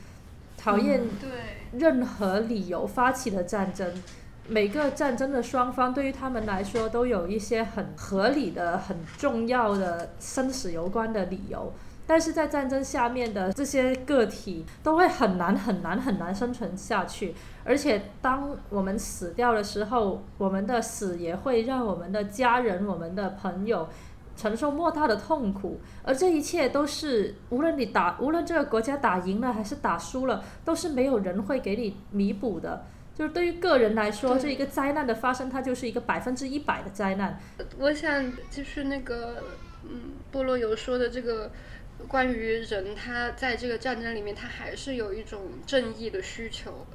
[0.55, 1.01] 讨厌
[1.73, 3.91] 任何理由发起的战争，
[4.47, 11.73] 每个战争的双方对于他们来说都有一些很合理的、很重要的生死攸关的理由，
[12.07, 23.87] 但是在战争下面的这些个体都会很难、很难、很难生存下去，而且当我们死掉的时候，我们的死也会让我们的家人、我们的朋友。
[24.35, 32.83] 承受莫大的痛苦，而这一切都是无论你打，无论这个国家打赢了还是打输了，都是没有人会给你弥补的。
[33.13, 37.39] 就是对于个人来说，这一个灾难的发生，它就是一个百分之一百的灾难。
[37.77, 39.35] 我想就是那个，
[39.83, 41.51] 嗯，菠萝油说的这个。
[42.07, 46.85] 关于人，他在这个战争里面，他还是有一种正义的需求，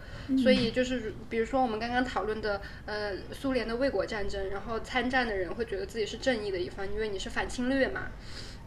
[0.43, 8.09] 所以就是比如说我们刚刚讨论的，呃，苏联的卫国战争，然后参战的人会觉得自己是正义的一方，因为你是反侵略嘛，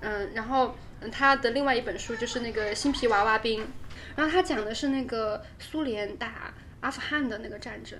[0.01, 0.75] 嗯，然后
[1.11, 3.63] 他的另外一本书就是那个《新皮娃娃兵》，
[4.15, 7.97] 然后他讲的是那个苏联打阿富汗的那个战争。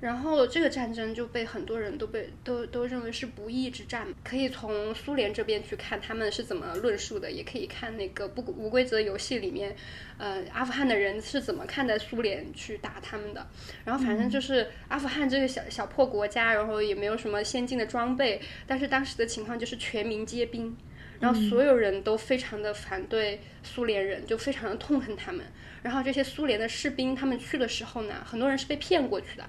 [0.00, 9.76] 然后这个战争就被很多人都被都都认为是不义之战，可以从苏联这边去看他们是怎么论述的，也可以看那个不无规则游戏里面，
[10.16, 13.46] 呃，阿富汗的人是怎么看待苏联去打他们的。
[13.84, 20.74] 然后反正就是阿富汗这个小小破国家，然后也没有什么先进的装备，但是当时的情况就是全民皆兵，
[21.20, 25.44] 然后所有人都非常的反对苏联人，就非常的痛恨他们。
[25.82, 29.44] 然后这些苏联的士兵他们去的时候呢，很多人是被骗过去的。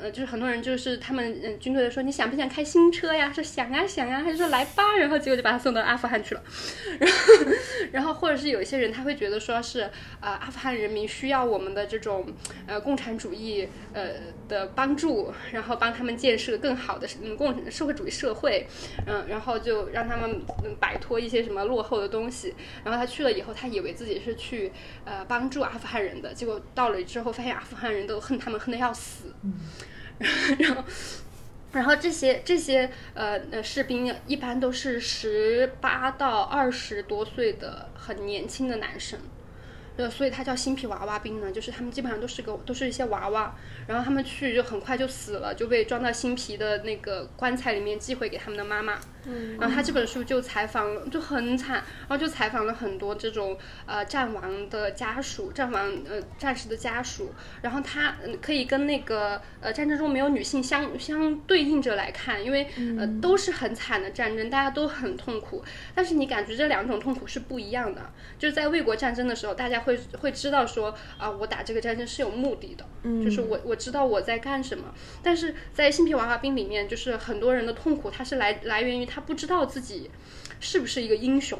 [0.00, 3.32] 呃，就是很多人就是他们嗯军队的说你想不想开新车呀？
[3.32, 6.42] 说想啊想啊，他就说来吧，然后结果就把他送到阿富汗去了，
[7.00, 7.16] 然后
[7.92, 9.80] 然后或者是有一些人他会觉得说是
[10.20, 12.26] 啊阿富汗人民需要我们的这种
[12.66, 14.10] 呃共产主义呃
[14.48, 18.66] 的帮助，然后帮他们建设更好的嗯共社会主义社会，
[19.06, 20.42] 嗯然后就让他们
[20.78, 22.54] 摆脱一些什么落后的东西，
[22.84, 24.70] 然后他去了以后他以为自己是去
[25.04, 29.32] 呃帮助阿富汗人的，结果到了之后发现阿富汗人都恨他们恨得要死。
[30.58, 30.84] 然后，
[31.72, 39.18] 然后这些这些呃呃士兵一般都是十八到二十多岁的很年轻的男生。
[39.98, 43.54] 呃，所以他叫新皮娃娃兵呢，就是他们基本上都是个都是一些娃娃，
[43.86, 48.98] 然后他们去就很快就死了，就被装到新皮的那个棺材里面寄回给他们的妈妈。
[49.26, 62.66] 嗯，然后他这本书就采访就很惨，然后就采访了很多这种呃战亡的家属，战亡呃战士的家属，然后他可以跟那个呃战争中没有女性相相对应着来看，因为
[62.98, 69.76] 呃都是很惨的战争，大家都很痛苦，但是你感觉这两种痛苦是不一样的，就是在卫国战争的时候，大家。
[69.86, 72.84] 会会知道说啊，我打这个战争是有目的的，
[73.22, 74.92] 就是我我知道我在干什么。
[75.22, 80.10] 但是在新皮娃娃兵里面，就是很多人的痛苦，它是来来源于他不知道自己
[80.60, 81.58] 是不是一个英雄，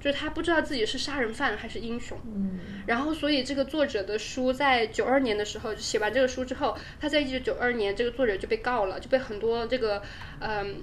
[0.00, 2.18] 就是他不知道自己是杀人犯还是英雄。
[2.24, 10.02] 嗯，然后所以这个作者的书在九二年的时候写完这个书之后，他在一九九二年这个作者就被告了，就被很多这个
[10.40, 10.82] 嗯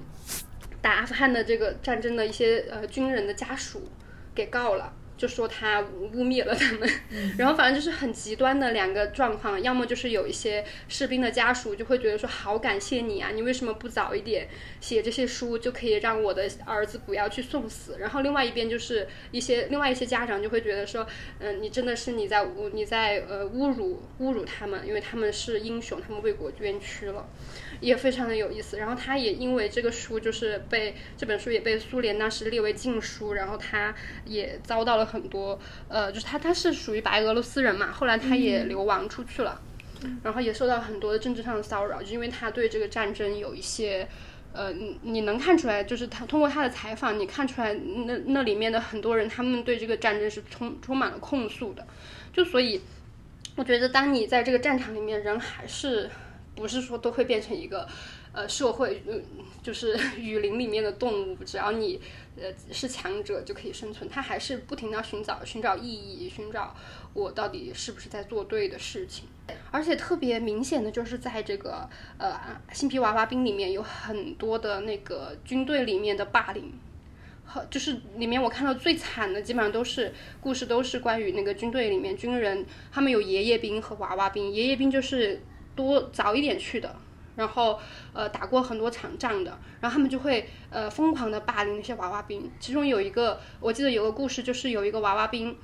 [0.82, 3.90] 打阿富汗的这个战争的一些呃军人的家属
[4.34, 4.94] 给告了。
[5.20, 6.90] 就说他污蔑了他们，
[7.38, 14.48] 然后反正就是很极端的两个状况，要么就是有一些士兵的家属就会觉得说好感谢你啊，你为什么不早一点
[14.80, 21.06] 写这些书，就可以让我的儿子不要去送死，然后另外一边就是一些另外一些家长就会觉得说，
[21.40, 27.28] 嗯，你真的是你在侮你在呃侮辱侮辱他们，因为他们是英雄，他们为国捐躯了。
[27.82, 39.60] 也非常的有意思，然后他也因为这个书就是被这本书也被苏联当时列为禁书，然后他也遭到了很多，呃，就是他他是属于白俄罗斯人嘛，后来他也流亡出去了，
[40.24, 44.08] 然后也受到很多的政治上的骚扰，就因为他对这个战争有一些，
[44.54, 51.86] 呃，你你能看出来，就是他通过他的采访，你看出来那那里面的很多人，他们对这个战争是充充满了控诉的，
[52.32, 52.80] 就所以
[53.56, 56.10] 我觉得当你在这个战场里面，人还是。
[56.56, 57.88] 不是说都会变成一个，
[58.32, 59.24] 呃，社会，嗯，
[59.64, 62.00] 就是 雨林里面的动物，只要你，
[62.38, 64.08] 呃，是强者就可以生存。
[64.10, 66.76] 他还是不停的寻找寻找意义，寻找
[67.14, 69.26] 我到底是不是在做对的事情。
[69.72, 71.90] 而且特别明显的就是在这个，
[72.20, 72.40] 呃，
[72.72, 76.72] 新皮娃娃兵里面有很多的那个军队里面的霸凌，
[77.46, 85.42] 和就是里面我看到最惨的基本上都是故事，都是关于那个军队里面军人，他们有爷爷兵和娃娃兵，爷爷兵就是。
[85.76, 86.94] 多早一点去的，
[87.40, 87.80] 然后
[88.12, 92.52] 呃打过很多场仗的，然后他们就会呃疯狂的霸凌那些娃娃兵。
[92.60, 95.56] 其中有一个我记得有个故事，就是有一个娃娃兵，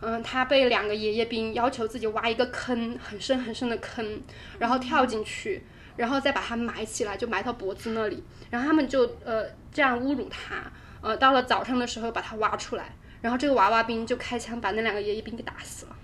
[0.00, 4.20] 嗯，他被两个爷爷兵要求自己挖一个坑，很深很深的坑，
[4.58, 5.64] 然后跳进去，
[5.96, 8.24] 然后再把他埋起来，就埋到脖子那里。
[8.50, 10.56] 然后他们就呃这样侮辱他，
[11.00, 15.96] 呃到了早上的时候把他挖出来，然后这个娃娃兵就开枪把那两个爷爷兵给打死了。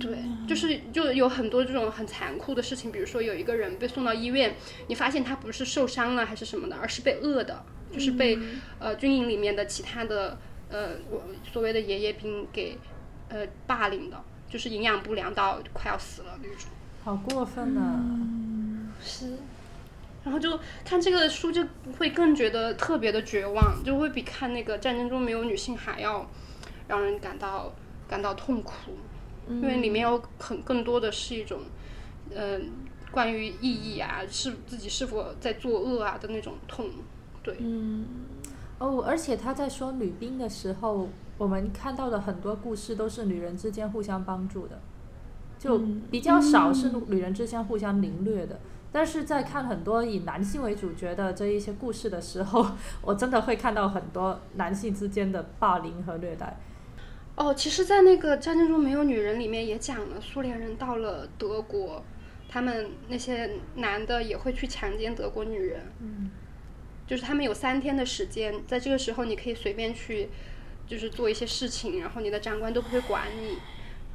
[0.00, 4.54] 对，就是就有很多这种很残酷的事情，比如说有一个人被送到医院，
[4.88, 8.38] 你发现他不是受伤了还是什么的，而是被饿的，就是被
[8.78, 10.38] 呃军营里面的其他的
[10.68, 10.90] 呃
[11.52, 12.76] 所谓的爷爷兵给
[13.28, 16.70] 呃霸凌的，就是营养不良到快要死了那种。
[17.04, 18.04] 好过分啊！
[19.00, 19.32] 是，
[20.24, 21.64] 然后就看这个书就
[21.98, 26.28] 会更觉得特别的绝望，就会比看那个战争中没有女性还要
[26.88, 27.72] 让人感到
[28.08, 28.72] 感到痛苦。
[29.48, 31.60] 因为里面有很更多的是一种，
[32.34, 32.70] 嗯，
[33.10, 36.86] 关于意义啊，是自己是否在作恶啊的那种痛，
[37.42, 37.56] 对。
[37.58, 38.06] 嗯，
[38.78, 41.08] 哦，而且他在说女兵的时候，
[41.38, 44.78] 我们看到的很多故事都是女人之间互相帮助的，
[45.58, 45.80] 就
[46.10, 48.60] 比较少是女人之间互相凌虐的。
[48.90, 52.66] 但是在看很多以男性为主角的这一些故事的时候，
[53.02, 56.56] 我真的会看到很多男性之间的霸凌和虐待。
[57.38, 62.04] 哦，其实，在那个《战争中没有女人》里面也讲了，苏联人到了德国，
[62.48, 65.86] 他们那些男的也会去强奸德国女人。
[66.00, 66.32] 嗯，
[67.06, 70.28] 就是他们有三天的时间，在这个时候你可以随便去，
[70.88, 73.56] 就是做一些事情，然后你的长官都不会管你。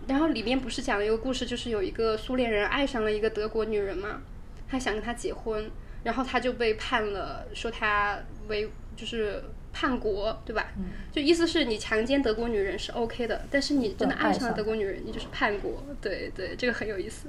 [0.05, 4.21] 然后里面不是讲了一个故事，就是有一个苏联人爱上了一个德国女人嘛，
[4.67, 5.71] 他想跟她结婚，
[6.03, 9.41] 然后他就被判了，说他为就是。
[9.73, 10.67] 叛国，对吧？
[11.11, 15.83] 就意思是你强奸德国女人是 OK 的，但是你真的爱上了德国女人，你就是叛国。
[15.99, 17.27] 对对，这个很有意思，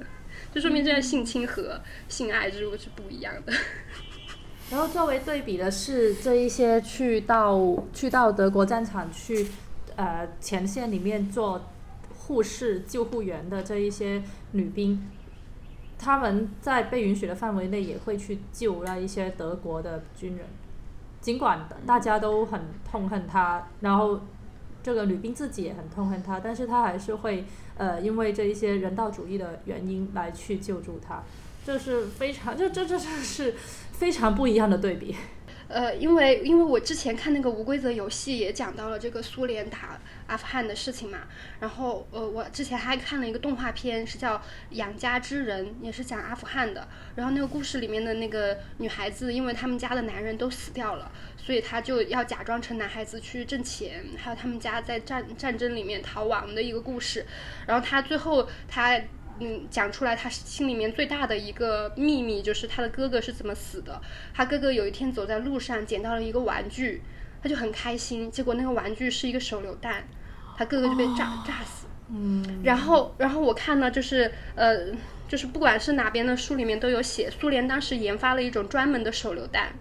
[0.53, 3.53] 就说明这样性侵和性爱之路是不一样的。
[4.71, 9.47] 然后作为对比的是，这一些去到去到德国战场去
[9.95, 11.69] 呃前线里面做
[12.15, 15.07] 护士、救护员的这一些女兵，
[15.97, 20.45] 他们在被允许的范围内也会去救那一些德国的军人。
[21.25, 24.19] 尽管大家都很痛恨他，然后
[24.83, 27.45] 这个女兵自己也很痛恨他，但是他还是会
[27.77, 31.23] 呃，因为这一些人道主义的原因来去救助他，
[31.65, 33.55] 这是非常这这这这是
[33.91, 35.15] 非常不一样的对比。
[35.67, 41.19] 呃，因为因为我之前看那个无规则游戏也讲到了这个苏联打阿富汗的事情嘛，
[41.59, 44.37] 然后呃，我之前还看了一个动画片，是叫
[44.71, 46.87] 《养家之人》，也是讲阿富汗的。
[47.15, 57.25] 然后那个故事里面的那个女孩子，因为他们家的男人都死掉了，所以她就要假装成男孩子去挣钱，还有他们家在战战争里面逃亡的一个故事。
[57.65, 59.01] 然后她最后她。
[59.39, 64.01] 嗯，讲出来他心里面最大的一个秘密就是他的哥哥是怎么死的。
[64.33, 67.01] 他哥哥有一天走在路上捡到了一个玩具，
[67.43, 68.31] 他就很开心。
[68.31, 70.07] 结果那个玩具是一个手榴弹，
[70.57, 71.87] 他哥哥就被炸炸死。
[72.09, 72.61] 嗯。
[72.63, 74.93] 然后，然后我看呢，就是呃，
[75.27, 79.73] 就是不管是哪边的书里面都有写，苏联当时研发了一种专门的手榴弹，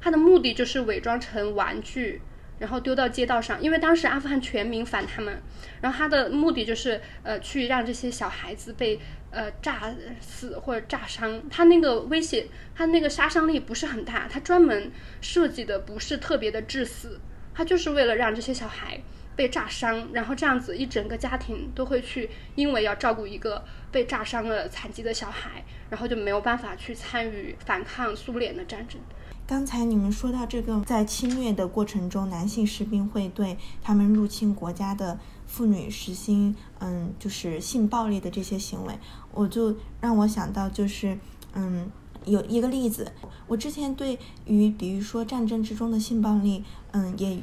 [0.00, 2.22] 它的目的就是伪装成玩具。
[2.62, 5.42] 然后丢到街道上，因为当时阿富汗全民反他们，
[5.80, 9.00] 然后他的目的就是呃去让这些小孩子被
[9.32, 11.42] 呃炸死或者炸伤。
[11.50, 17.20] 他那个威胁，他那个杀伤力不是很大，他专门设计的不是特别的致死，
[17.52, 19.00] 他就是为了让这些小孩
[19.34, 29.00] 被炸伤，然后这样子一整个家庭都会去，因为要照顾一个被炸伤了残疾的小孩，然后就没有办法去参与反抗苏联的战争。
[29.52, 38.98] 刚才你们说到这个，在侵略的过程中，男性士兵会对他们入侵国家的妇女实行，嗯，就是性暴力的这些行为，
[39.30, 41.18] 我就让我想到，就是
[41.52, 41.92] 嗯，
[42.24, 43.12] 有一个例子，
[43.46, 47.38] 我之前对于比如说战争之中的性暴力，嗯，也。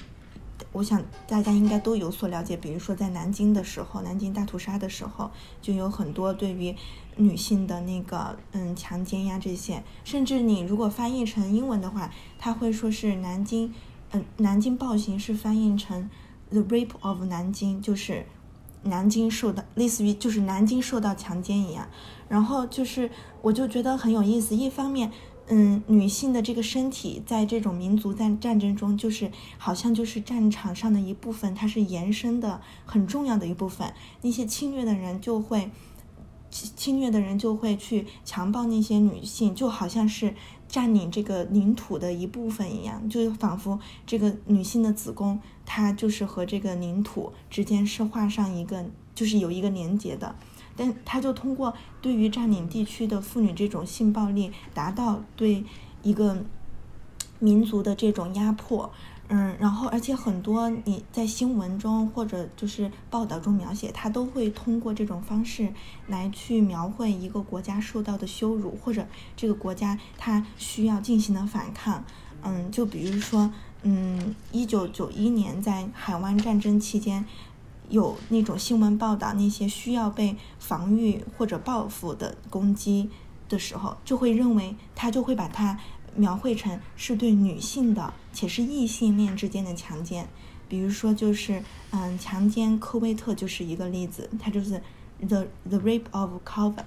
[0.72, 5.32] 我想大家应该都有所了解，比如说在南京的时候，南京大屠杀的时候，
[5.62, 6.76] 就有很多对于
[7.16, 13.74] 女性的那个嗯强奸呀这些，甚至你如果翻译成英文的话，他会说是南京，
[14.12, 16.10] 嗯南京暴行是翻译成
[16.50, 18.26] the rape of 南京，就是
[18.84, 21.88] 南京受到类似于就是南京受到强奸一样，
[22.28, 23.10] 然后就是
[23.42, 25.12] 我就觉得很有意思，一方面。
[25.52, 33.92] 嗯，女性的这个身体在这种民族战战争中，就是好像就是战场上的一部分，它是延伸的很重要的一部分。
[34.22, 35.72] 那些侵略的人就会
[36.52, 40.36] 侵侵略的人就会去强暴那些女性，就好像是
[40.68, 48.86] 占领这个领土的一部分一样，就仿佛这个女性的子宫，它就是和这个领土之间是画上一个，
[49.16, 50.36] 就是有一个连接的。
[50.80, 55.62] 但他就通过对于占领地区的妇女这种性暴力，达到对
[56.04, 56.38] 一个
[57.40, 58.90] 民族的这种压迫，
[59.28, 65.74] 嗯，然后而且很多你在新闻中或者就是报道中描写，他都会通过这种方式
[66.08, 69.06] 来去描绘一个国家受到的羞辱，或者
[69.36, 72.02] 这个国家他需要进行的反抗，
[72.42, 73.52] 嗯，就比如说，
[73.84, 77.26] 嗯，一九九一年在海湾战争期间。
[77.90, 83.10] 有那种新闻报道，那些需要被防御或者报复的攻击
[83.48, 85.80] 的时候，就会认为他就会把它
[86.16, 90.28] 描绘成是对女性的，且是异性恋之间的强奸。
[90.68, 94.82] 比如说，就是嗯，强奸科威特就是一个例子，它就是
[95.20, 96.86] the the rape of Kuwait。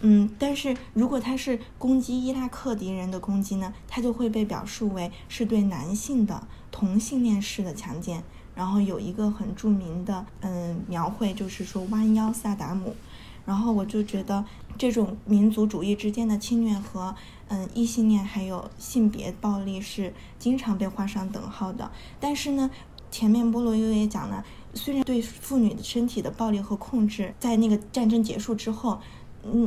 [0.00, 8.22] 嗯，但是如果他是攻击伊拉克敌人的攻击呢，他就会被表述为是对男性的同性恋式的强奸。
[8.56, 12.96] 然后有一个很著名的嗯描绘，就是说弯腰萨达姆。
[13.44, 14.44] 然后我就觉得
[14.76, 17.14] 这种民族主义之间的侵略和
[17.46, 21.88] 嗯异性恋还有性别暴力是经常被画上等号的。
[22.18, 22.68] 但是呢，
[23.10, 24.44] 前面波罗又也讲了，
[24.74, 28.98] 虽然对妇女的身体的暴力和控制，在那个战争结束之后。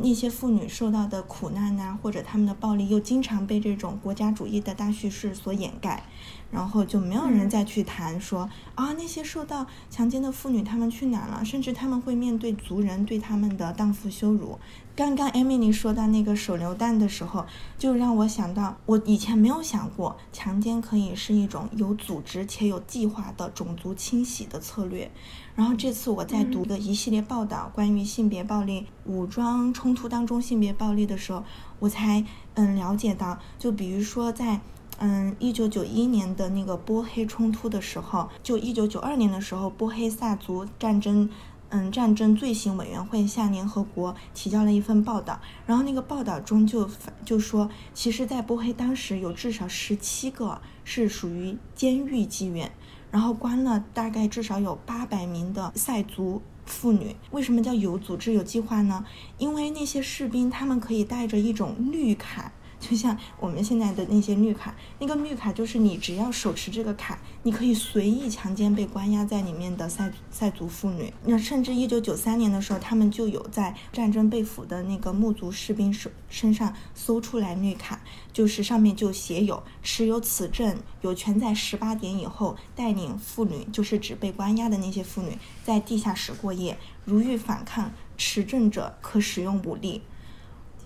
[0.03, 6.03] 那些妇女受到的苦难呐，或者他们的暴力，又经常被这种国家主义的大叙事所掩盖，
[6.52, 11.45] 然后就没有人再去谈说啊，那些受到强奸的妇女他们去哪了？
[11.45, 14.58] 甚至他们会面对族人对他们的荡妇羞辱。
[14.95, 17.45] 刚刚艾米丽说到那个手榴弹的时候，
[17.78, 25.10] 就让我想到，我以前没有想过，强奸可以是一种有组织且有计划的种族清洗的策略。
[25.56, 31.45] 然后这次我在读的一系列报道，关于性别暴力、武装冲突当中性别暴力的时候，
[31.80, 32.26] 我才
[32.56, 34.60] 嗯了解到，就比如说在
[35.00, 41.30] 嗯一九九一年的那个波黑冲突的时候，就一九九二年的时候，波黑萨族战争。
[41.72, 46.89] 嗯，战争罪行委员会向联合国提交了一份报道，然后那个报道中就
[47.24, 52.72] 就说，其实，在波黑当时有至少十七个是属于监狱妓院，
[53.12, 57.16] 然后关了大概至少有八百名的塞族妇女。
[57.30, 59.06] 为什么叫有组织有计划呢？
[59.38, 62.52] 因为那些士兵他们可以带着一种绿卡。
[62.80, 71.13] 就像我们现在的那些绿卡，那个绿卡就是你只要手持这个卡，你可以随意强奸被关押在里面的塞塞族妇女。
[71.25, 78.01] 那甚至一九九三年的时候，他们就有在战争被俘的那个穆族士兵手身上搜出来绿卡，
[78.32, 86.77] 就是上面就写有持有此证，有权在十八点以后带领妇女，就是指被关押的那些妇女，在地下室过夜。
[87.03, 90.01] 如遇反抗，持证者可使用武力。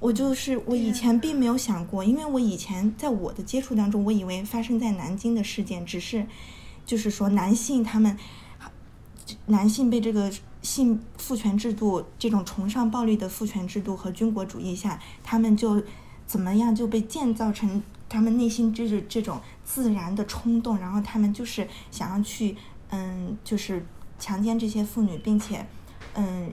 [0.04, 6.28] 我就是我以前并没有想过，因为我以前在我的接触当中，我以为发生在南京的事件只是，
[6.86, 8.18] 就是说男性他们，
[9.46, 10.30] 男性被这个
[10.62, 15.82] 性父权制度这种崇尚暴力的父权制度和军国主义下，他们就
[16.28, 22.58] 怎么样就被建造成他们内心就是这种自然的冲动，然后他们就是想要去
[22.90, 23.86] 嗯，就是
[24.20, 25.66] 强奸这些妇女，并且
[26.16, 26.52] 嗯。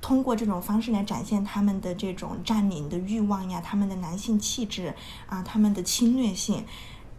[0.00, 4.94] 通过这种方式来展现他们的这种占领的欲望呀，他们的男性气质
[5.26, 6.64] 啊，他们的侵略性，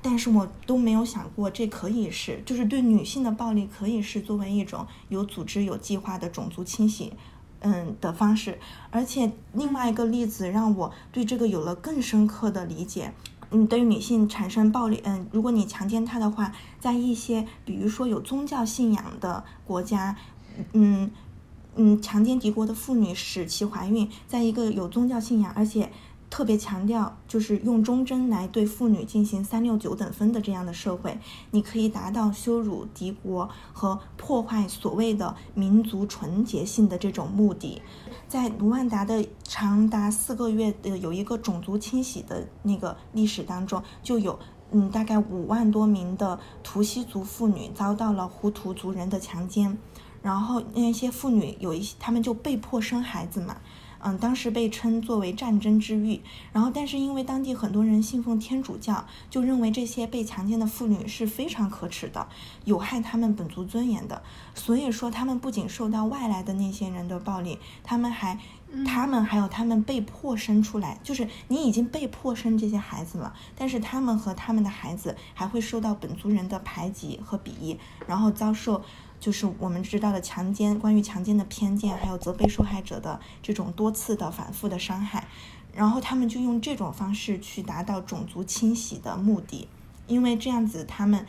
[0.01, 7.11] 但是我都没有想过这可以是，就是对女性的暴力可以是作为一种有组织、有计划的种族清洗，
[7.59, 8.57] 嗯的方式。
[8.91, 13.13] 而且另外一个例子让我对这个有了更深刻的理解，
[13.51, 20.15] 嗯，对于女性产生暴力，嗯，如果你强奸她的话，在一些比如说有宗教信仰的国家，
[20.71, 21.11] 嗯
[21.75, 25.91] 嗯，强奸敌国的妇女使其怀孕，在一个有宗教信仰而且。
[26.31, 31.17] 特别强调，就是用忠贞来对妇女进行三六九等分的这样的社会，
[31.49, 37.81] 你可以达到羞辱敌国和破坏所谓的民族纯洁性的这种目的。
[38.27, 44.37] 在卢旺达的长达四个月的有一个种族清洗的那个历史当中，就有
[44.69, 49.75] 嗯大概五万多名的图西族妇女遭到了胡图族人的强奸，
[50.21, 53.57] 然后那些妇女有一些他们就被迫生孩子嘛。
[54.01, 56.21] 嗯，当时被称作为战争之欲，
[56.53, 62.25] 然后但是因为当地很多人信奉天主教，就认为这些被强奸的妇女是非常可耻的，
[62.63, 64.23] 有害他们本族尊严的，
[64.55, 68.39] 所以说他们不仅受到外来的那些人的暴力，他们还，
[68.85, 78.81] 他们还有他们被迫生出来，就是你已经被迫生这些孩子了，但是他们和他们的孩子还会受到本族人的排挤和鄙夷，然后遭受。
[79.19, 85.27] 就是我们知道的强奸，关于强奸的偏见，还有责备受害者的这种多次的反复的伤害，
[85.73, 89.67] 然后他们就用这种方式去达到种族清洗的目的，
[90.07, 91.25] 因为这样子他们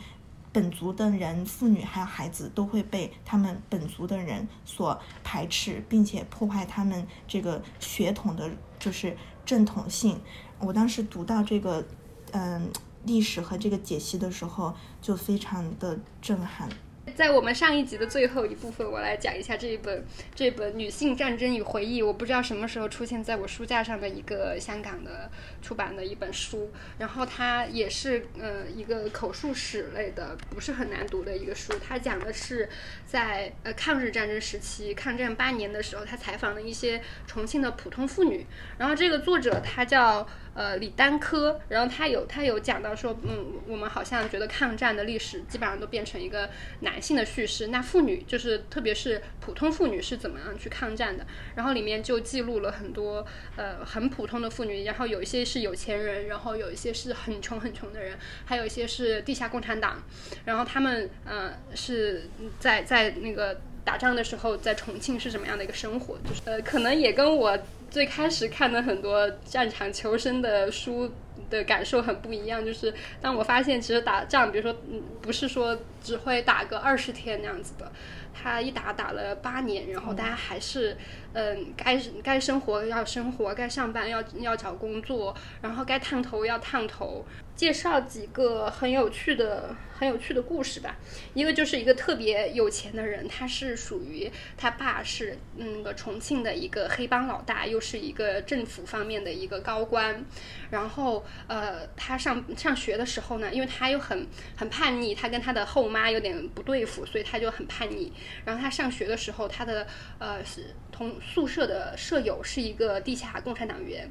[0.53, 9.15] 本族的人、妇女还有孩子都会被他们本族的人所排斥，并且破坏他们这个血统的，就是
[9.45, 10.19] 正统性。
[10.59, 11.85] 我当时读到这个
[12.31, 12.69] 嗯
[13.05, 16.69] 历史和这个解析的时候，就非常的震撼。
[17.15, 20.03] 在我们上一集的最后一部分，我来讲一下这一本
[20.33, 22.01] 这本《女性战争与回忆》。
[22.05, 25.29] 我不知道什么时候出现在我书架上的一个香港的
[25.61, 31.73] 出版的一本书，然后它也是呃一个口述史类的，不是很难读的一个书。
[31.87, 32.69] 它讲的是
[33.05, 38.45] 在呃抗日战争时期，抗战八年的时候，他采访了一些重庆的普通妇女。
[38.77, 40.27] 然后这个作者他叫。
[40.53, 46.49] 呃，李丹科，然后他有他有讲到说，嗯，我们好像觉得抗战的历史基本上都变成一个
[46.81, 51.25] 男性的叙事，那妇女就是特别是普通妇女是怎么样去抗战的？
[51.55, 53.25] 然后里面就记录了很多
[53.55, 60.03] 呃很普通的妇女，然后有一些是有钱人，然后有一些是很穷很穷的人，还有一些是地下共产党，
[60.45, 62.29] 然后他们呃是
[62.59, 66.17] 在在那个打仗的时候在重庆是什么样的一个生活？
[66.27, 67.57] 就是呃可能也跟我。
[67.91, 71.11] 最开始看的很多战场求生的书
[71.51, 72.91] 的感受很不一样，就是
[73.21, 77.91] 当我发现其实打仗，比如说，嗯，不是说只会打个二十天那样子的，
[78.33, 80.97] 他一打打了八年，然后大家还是。
[81.33, 87.25] 嗯，该该生活要生活，该上班要要找工作，然后该烫头要烫头。
[87.61, 90.95] 介绍几个很有趣的、很有趣的故事吧。
[91.35, 100.25] 一个就是一个特别有钱的人，他是属于他爸是那个重庆的一个黑帮老大，又是一个政府方面的一个高官。
[100.71, 108.11] 然后呃，他上上学的时候呢，因为他又很很叛逆，他跟他的后妈有点不对付，所以他就很叛逆。
[108.43, 109.85] 然后他上学的时候，他的
[110.17, 110.73] 呃是。
[110.91, 114.07] 同宿舍的舍友是一个地下共产党员，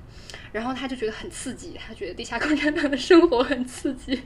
[0.51, 4.21] 然后他就觉得很刺激，他觉得地下共产党的生活很刺激，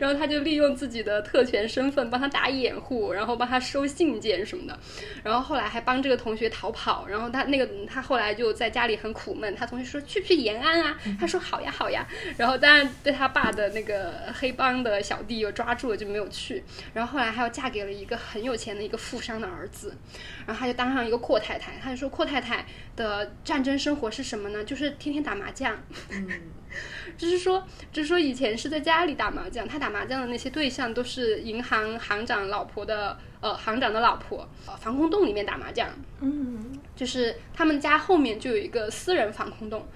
[0.00, 4.78] 然后他就利用自己的特权身份帮他打掩护，然后帮他收信件什么的，
[5.22, 10.98] 然后后来还帮这个同学逃跑，然后他那个他后来就在家里很苦闷，他同学说去不去延安啊？
[11.20, 12.06] 他说好呀好呀，
[12.38, 19.94] 然后当然被他爸的那个黑帮的小弟又抓住了，就没有去，然后后来还要嫁给了一个很有钱的一个富商的儿子，
[20.46, 21.98] 然后他就当上一个阔太太，他就。
[21.98, 24.62] 说阔太太的战争生活是什么呢？
[24.62, 25.76] 就是天天打麻将，
[27.16, 35.88] 就是说，就是说以前是在家里打麻将，他打麻将的那些对象都是银行行长老婆的，呃，行长的老婆，呃防空洞里面打麻将，
[36.20, 39.86] 嗯，就是他们家后面就有一个私人防空洞。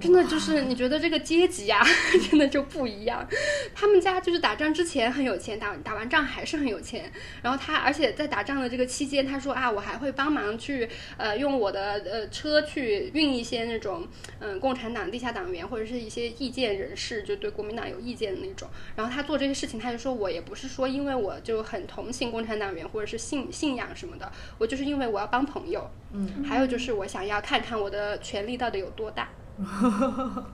[0.00, 1.82] 真的就是你觉得这个阶级呀，
[2.30, 3.26] 真的就不一样。
[3.74, 7.10] 他们家就是打仗之前很有钱，打打完仗还是很有钱。
[7.42, 14.06] 然后他，而且在打仗的这个期间，他说啊，我还会帮忙去呃用我的呃车去运一些那种
[14.40, 18.68] 嗯共产党地下党员或者是一些意见人士，就对国民党有意见的那种。
[18.94, 25.88] 然后他做这些事情，他就说我也不是说因为我就很同情共产党员或者是信信仰什么的，我就是因为我要帮朋友。
[26.12, 29.28] 嗯，还有就是我想要看看我的权力到底有多大。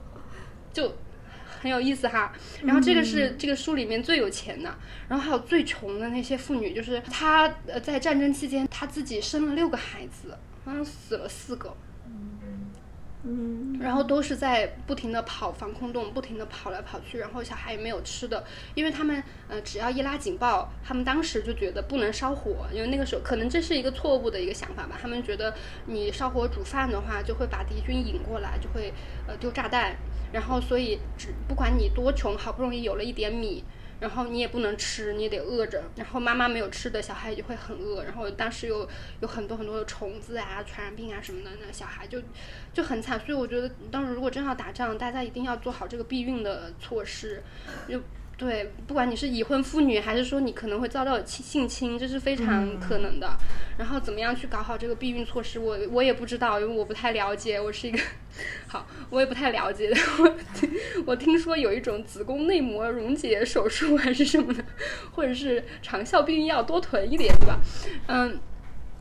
[0.73, 0.95] 就
[1.61, 2.33] 很有意思哈，
[2.63, 4.75] 然后这个是这个书里面最有钱的，
[5.07, 11.75] 然后还有最穷的那些妇女，就是她呃在战争期间，她自己生了六个孩子，好像死了四个。
[13.25, 13.52] 嗯，
[13.83, 18.41] 然后都是在不停的跑防空洞，不停的跑来跑去，然后小孩也没有吃的，
[18.75, 25.53] 因为他们呃只要一拉警报，他们当时就觉得不能烧火，因为那个时候可能这是一个错误的一个想法吧，他们觉得
[25.87, 28.93] 你烧火煮饭的话就会把敌军引过来，就会
[29.27, 29.93] 呃丢炸弹，
[30.31, 33.65] 然后所以只不管你多穷，好不容易有了一点米。
[33.99, 35.83] 然后你也不能吃，你也得饿着。
[35.95, 38.03] 然后妈妈没有吃的，小孩也就会很饿。
[38.03, 38.87] 然后当时有
[39.21, 42.21] 有很多很多的虫子啊、传染病啊什么的，那小孩就
[42.73, 43.19] 就很惨。
[43.19, 47.41] 所以我觉得，当时如果真要打仗，大家一定要做好这个避孕的措施。
[47.87, 48.01] 就
[48.35, 53.29] 对，不管你是已婚妇女，还是说你可能会遭到性性侵，这是非常可能的。
[53.77, 57.61] 然后怎么样去搞好这个避孕措施，我我也不知道，因为我不太了解。
[57.61, 57.99] 我是一个
[58.67, 59.93] 好，我也不太了解。
[60.19, 60.35] 我
[61.05, 64.65] 我听说有一种子宫内膜溶解手术还是什么的，
[65.11, 67.59] 或者是长效避孕药多囤一点，对吧？
[68.07, 68.39] 嗯。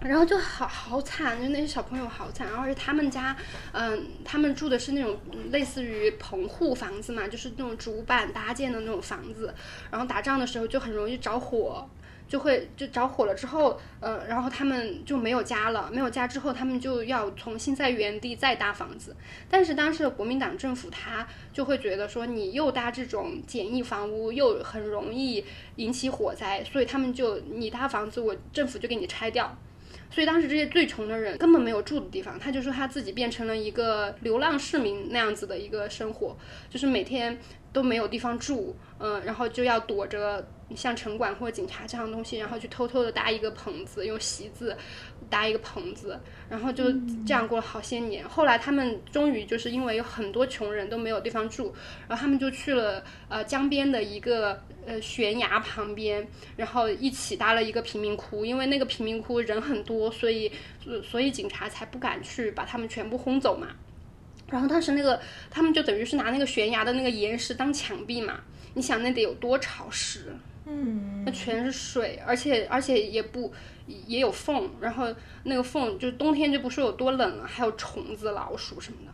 [0.05, 3.37] 然后就好好惨，就那些小朋友好惨，而且他们家，
[3.73, 5.17] 嗯，他们住的是那种
[5.51, 9.55] 类似于棚户房子嘛，就是那种竹板搭建的那种房子，
[9.91, 11.89] 然后打仗的时候就很容易着火，
[12.29, 19.15] 就会就着火了之后，呃，然后他们就没有家了，没有家之后，他们就要重新在原地再搭房子，
[19.49, 25.45] 但是当时的国民党政府他就会觉得说，你又搭这种简易房屋，又很容易
[25.77, 29.57] 引起火灾，所以他们就你搭房子，我政府就给你拆掉。
[30.15, 36.37] 所以当时这些最穷的人根本没有住的地方，他就说他自己变成了一个流浪市民那样子的一个生活，
[36.69, 37.39] 就是每天
[37.73, 44.77] 都没有地方住，嗯，然后就要躲着像城管或者警察这样的东西，然后去偷偷的搭一个棚子，用席子
[45.31, 46.93] 搭一个棚子，然后就
[47.27, 48.29] 这样过了好些年。
[48.29, 51.75] 后来他们终于就是因为有很多穷人都没有地方住，
[52.09, 54.63] 然后他们就去了呃江边的一个。
[54.85, 60.51] 呃，悬崖旁边，然后一起搭了一个贫民窟，因为那个贫民窟人很多，所以，
[61.05, 63.69] 所以警察才不敢去把他们全部轰走嘛。
[64.53, 65.19] 然后当时那个，
[65.51, 68.39] 他们就等于是拿那个悬崖的那个岩石当墙壁嘛。
[68.75, 70.35] 你想那得有多潮湿？
[70.67, 73.53] 嗯，那全是水，而且而且也不
[73.87, 79.13] 也有缝，然后那个缝就是冬天就不说有多冷了，还有虫子、老鼠什么的。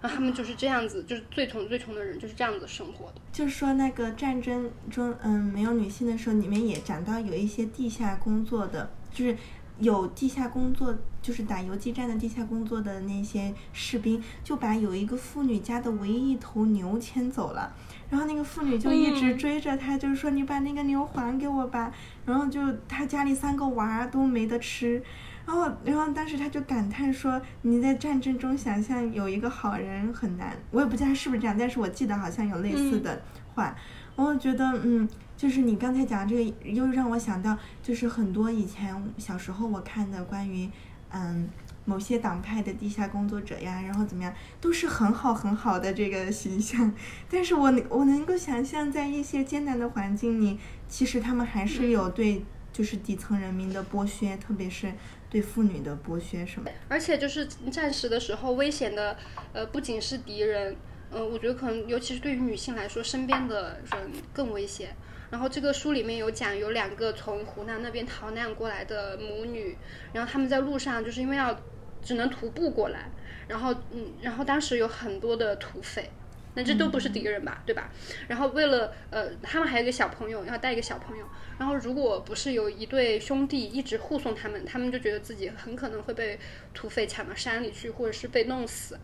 [0.00, 3.20] 然后他们就是这样子，就是最穷最穷的人就是这样子生活的。
[3.32, 9.36] 就是说，那个战争中，嗯，没有女性的时候，里面也讲到有一些地下工作的，就是
[9.80, 17.72] 有地下工作，就是打游击战的地下工作的那些士兵，就把有一个妇女家的唯一一头牛牵走了，
[18.08, 21.92] 然后那个妇女就一直追着他，就是说你把那个牛还给我吧，
[22.24, 25.02] 然后就他家里三个娃都没得吃。
[25.46, 33.20] 然后，然后当时他就感叹说：“你在战争中想象有一个好人很难。”我也不知道是不是这样，但是我记得好像有类似的
[33.54, 33.74] 话。
[34.14, 35.08] 我觉得，嗯，
[35.40, 40.68] 就是你刚才讲这个，又让我想到，就是很多以前小时候我看的关于，
[41.08, 41.48] 嗯，
[41.86, 44.30] 某些党派的地下工作者呀，然后怎么样，
[44.60, 46.92] 都是很好很好的这个形象。
[47.30, 54.92] 但是我我能够想象，在一些艰难的环境里，其实他们还是有对，就是底层人民的剥削，特别是。
[55.30, 56.68] 对妇女的剥削什么？
[56.88, 59.16] 而且就是战时的时候，危险的
[59.52, 60.76] 呃不仅是敌人，
[61.12, 64.92] 嗯，我觉得可能尤其是对于女性来说，身边的人更危险。
[65.30, 69.76] 然后这个书里面有讲，有两个从湖南那边逃难过来的母女，
[70.12, 71.58] 然后他们在路上就是因为要
[72.02, 73.10] 只能徒步过来，
[73.48, 76.10] 然后嗯，然后当时有很多的土匪。
[76.52, 77.88] 那这都不是敌人吧，对吧？
[78.26, 81.24] 然后为了呃，他们还有一个小朋友，要带一个小朋友。
[81.60, 86.36] 然后如果不是有一对兄弟一直护送他们，他们就觉得自己很可能会被
[86.74, 88.98] 土匪抢到山里去，或者是被弄死。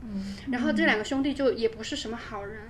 [0.51, 2.63] 然后这两个兄弟就也不是什么好人。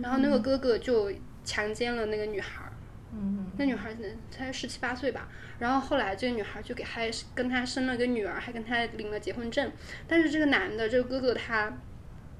[0.00, 1.12] 然后那个哥哥就
[1.44, 2.64] 强奸了那个女孩
[3.12, 3.46] 儿。
[3.56, 3.96] 那女孩
[4.30, 5.28] 才十七八岁吧。
[5.58, 9.70] 然后后来这个女孩就给还跟他生了个女儿，还跟他领了结婚证。
[10.06, 11.78] 但是这个男的，这个哥哥他。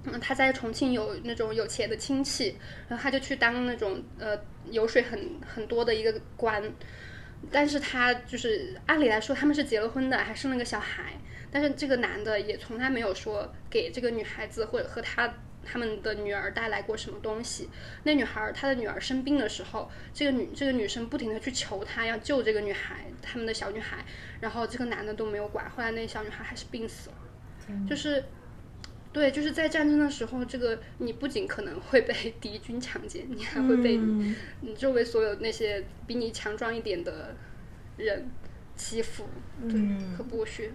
[0.04, 2.56] 嗯，他在重庆有那种有钱的亲戚，
[2.88, 4.38] 然后他就去当那种呃
[4.70, 6.62] 油水很很多的一个官，
[7.50, 11.14] 但是他就是按理来说他们是结了婚的，还生了个小孩，
[11.50, 15.34] 但是这个男的也从来没有说给这个女孩子或者和他
[15.64, 17.68] 他们的女儿带来过什么东西。
[18.04, 24.04] 那女孩她的女儿生病的时候，这个女这个女生不停的去求他要救这个女孩，他们的小女孩，
[24.40, 27.16] 然后这个男的都没有管，后来那小女孩还是病死了，
[27.88, 28.24] 就是。
[29.10, 37.34] 对，就是在战争的时候，这个你不仅可能会被 敌军强奸，你还会被你周围所有那些比你强壮一点的
[37.96, 38.30] 人
[38.76, 39.24] 欺负，
[39.66, 39.80] 对，
[40.14, 40.70] 和剥削。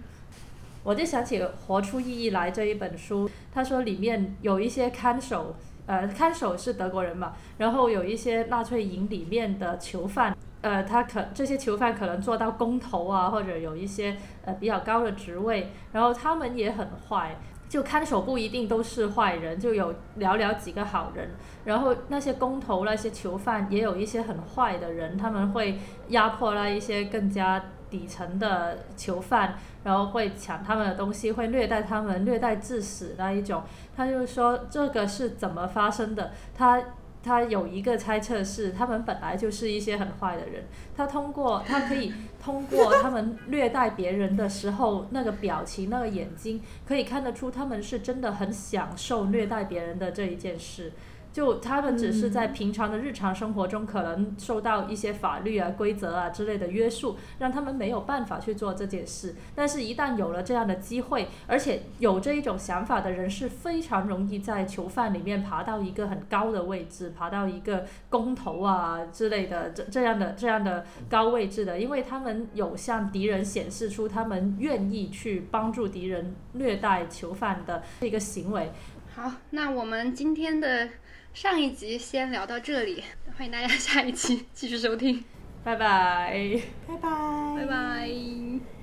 [0.84, 5.56] 我就想起《活出意义来》这一本书，他说里面有一些看守，
[5.86, 14.14] 呃，看守是德国人嘛，然后有一些纳粹营里面的囚犯，呃，他可这些囚犯可能做到工头啊，或者有一些
[14.44, 17.34] 呃比较高的职位，然后他们也很坏。
[17.66, 21.30] 就看守不一定都是坏人，就有寥寥几个好人。
[21.64, 33.62] 然后那些工头、那些囚犯也有一些很坏的人，他们会压迫那一些更加底层的囚犯，然后会抢他们的东西，会虐待他们，虐待致死那一种。
[33.96, 36.32] 他就说这个是怎么发生的？
[36.54, 36.82] 他。
[37.26, 40.64] 他有一个猜测是，他们本来就是一些很坏的人。
[40.94, 50.92] 他通过，他可以通过他们虐待别人的时候那个表情、那个眼睛，可以看得出他们是真的很享受虐待别人的这一件事。
[51.34, 59.34] 就他们只是在平常的日常生活中，可能受到一些法律啊、规则啊之类的约束，让他们没有办法去做这件事。
[59.52, 78.70] 但是，一旦有了这样的机会，而且有这一种想法的人，是非常容易在囚犯里面爬到一个很高的位置，爬到一个工头啊之类的这这样的这样的高位置的，因为他们有向敌人显示出他们愿意去帮助敌人虐待囚犯的这个行为。
[79.16, 80.88] 好，那我们今天的。
[81.34, 83.02] 上一集先聊到这里，
[83.36, 85.24] 欢迎大家下一期继续收听，
[85.64, 87.10] 拜拜，拜拜，
[87.56, 88.73] 拜拜。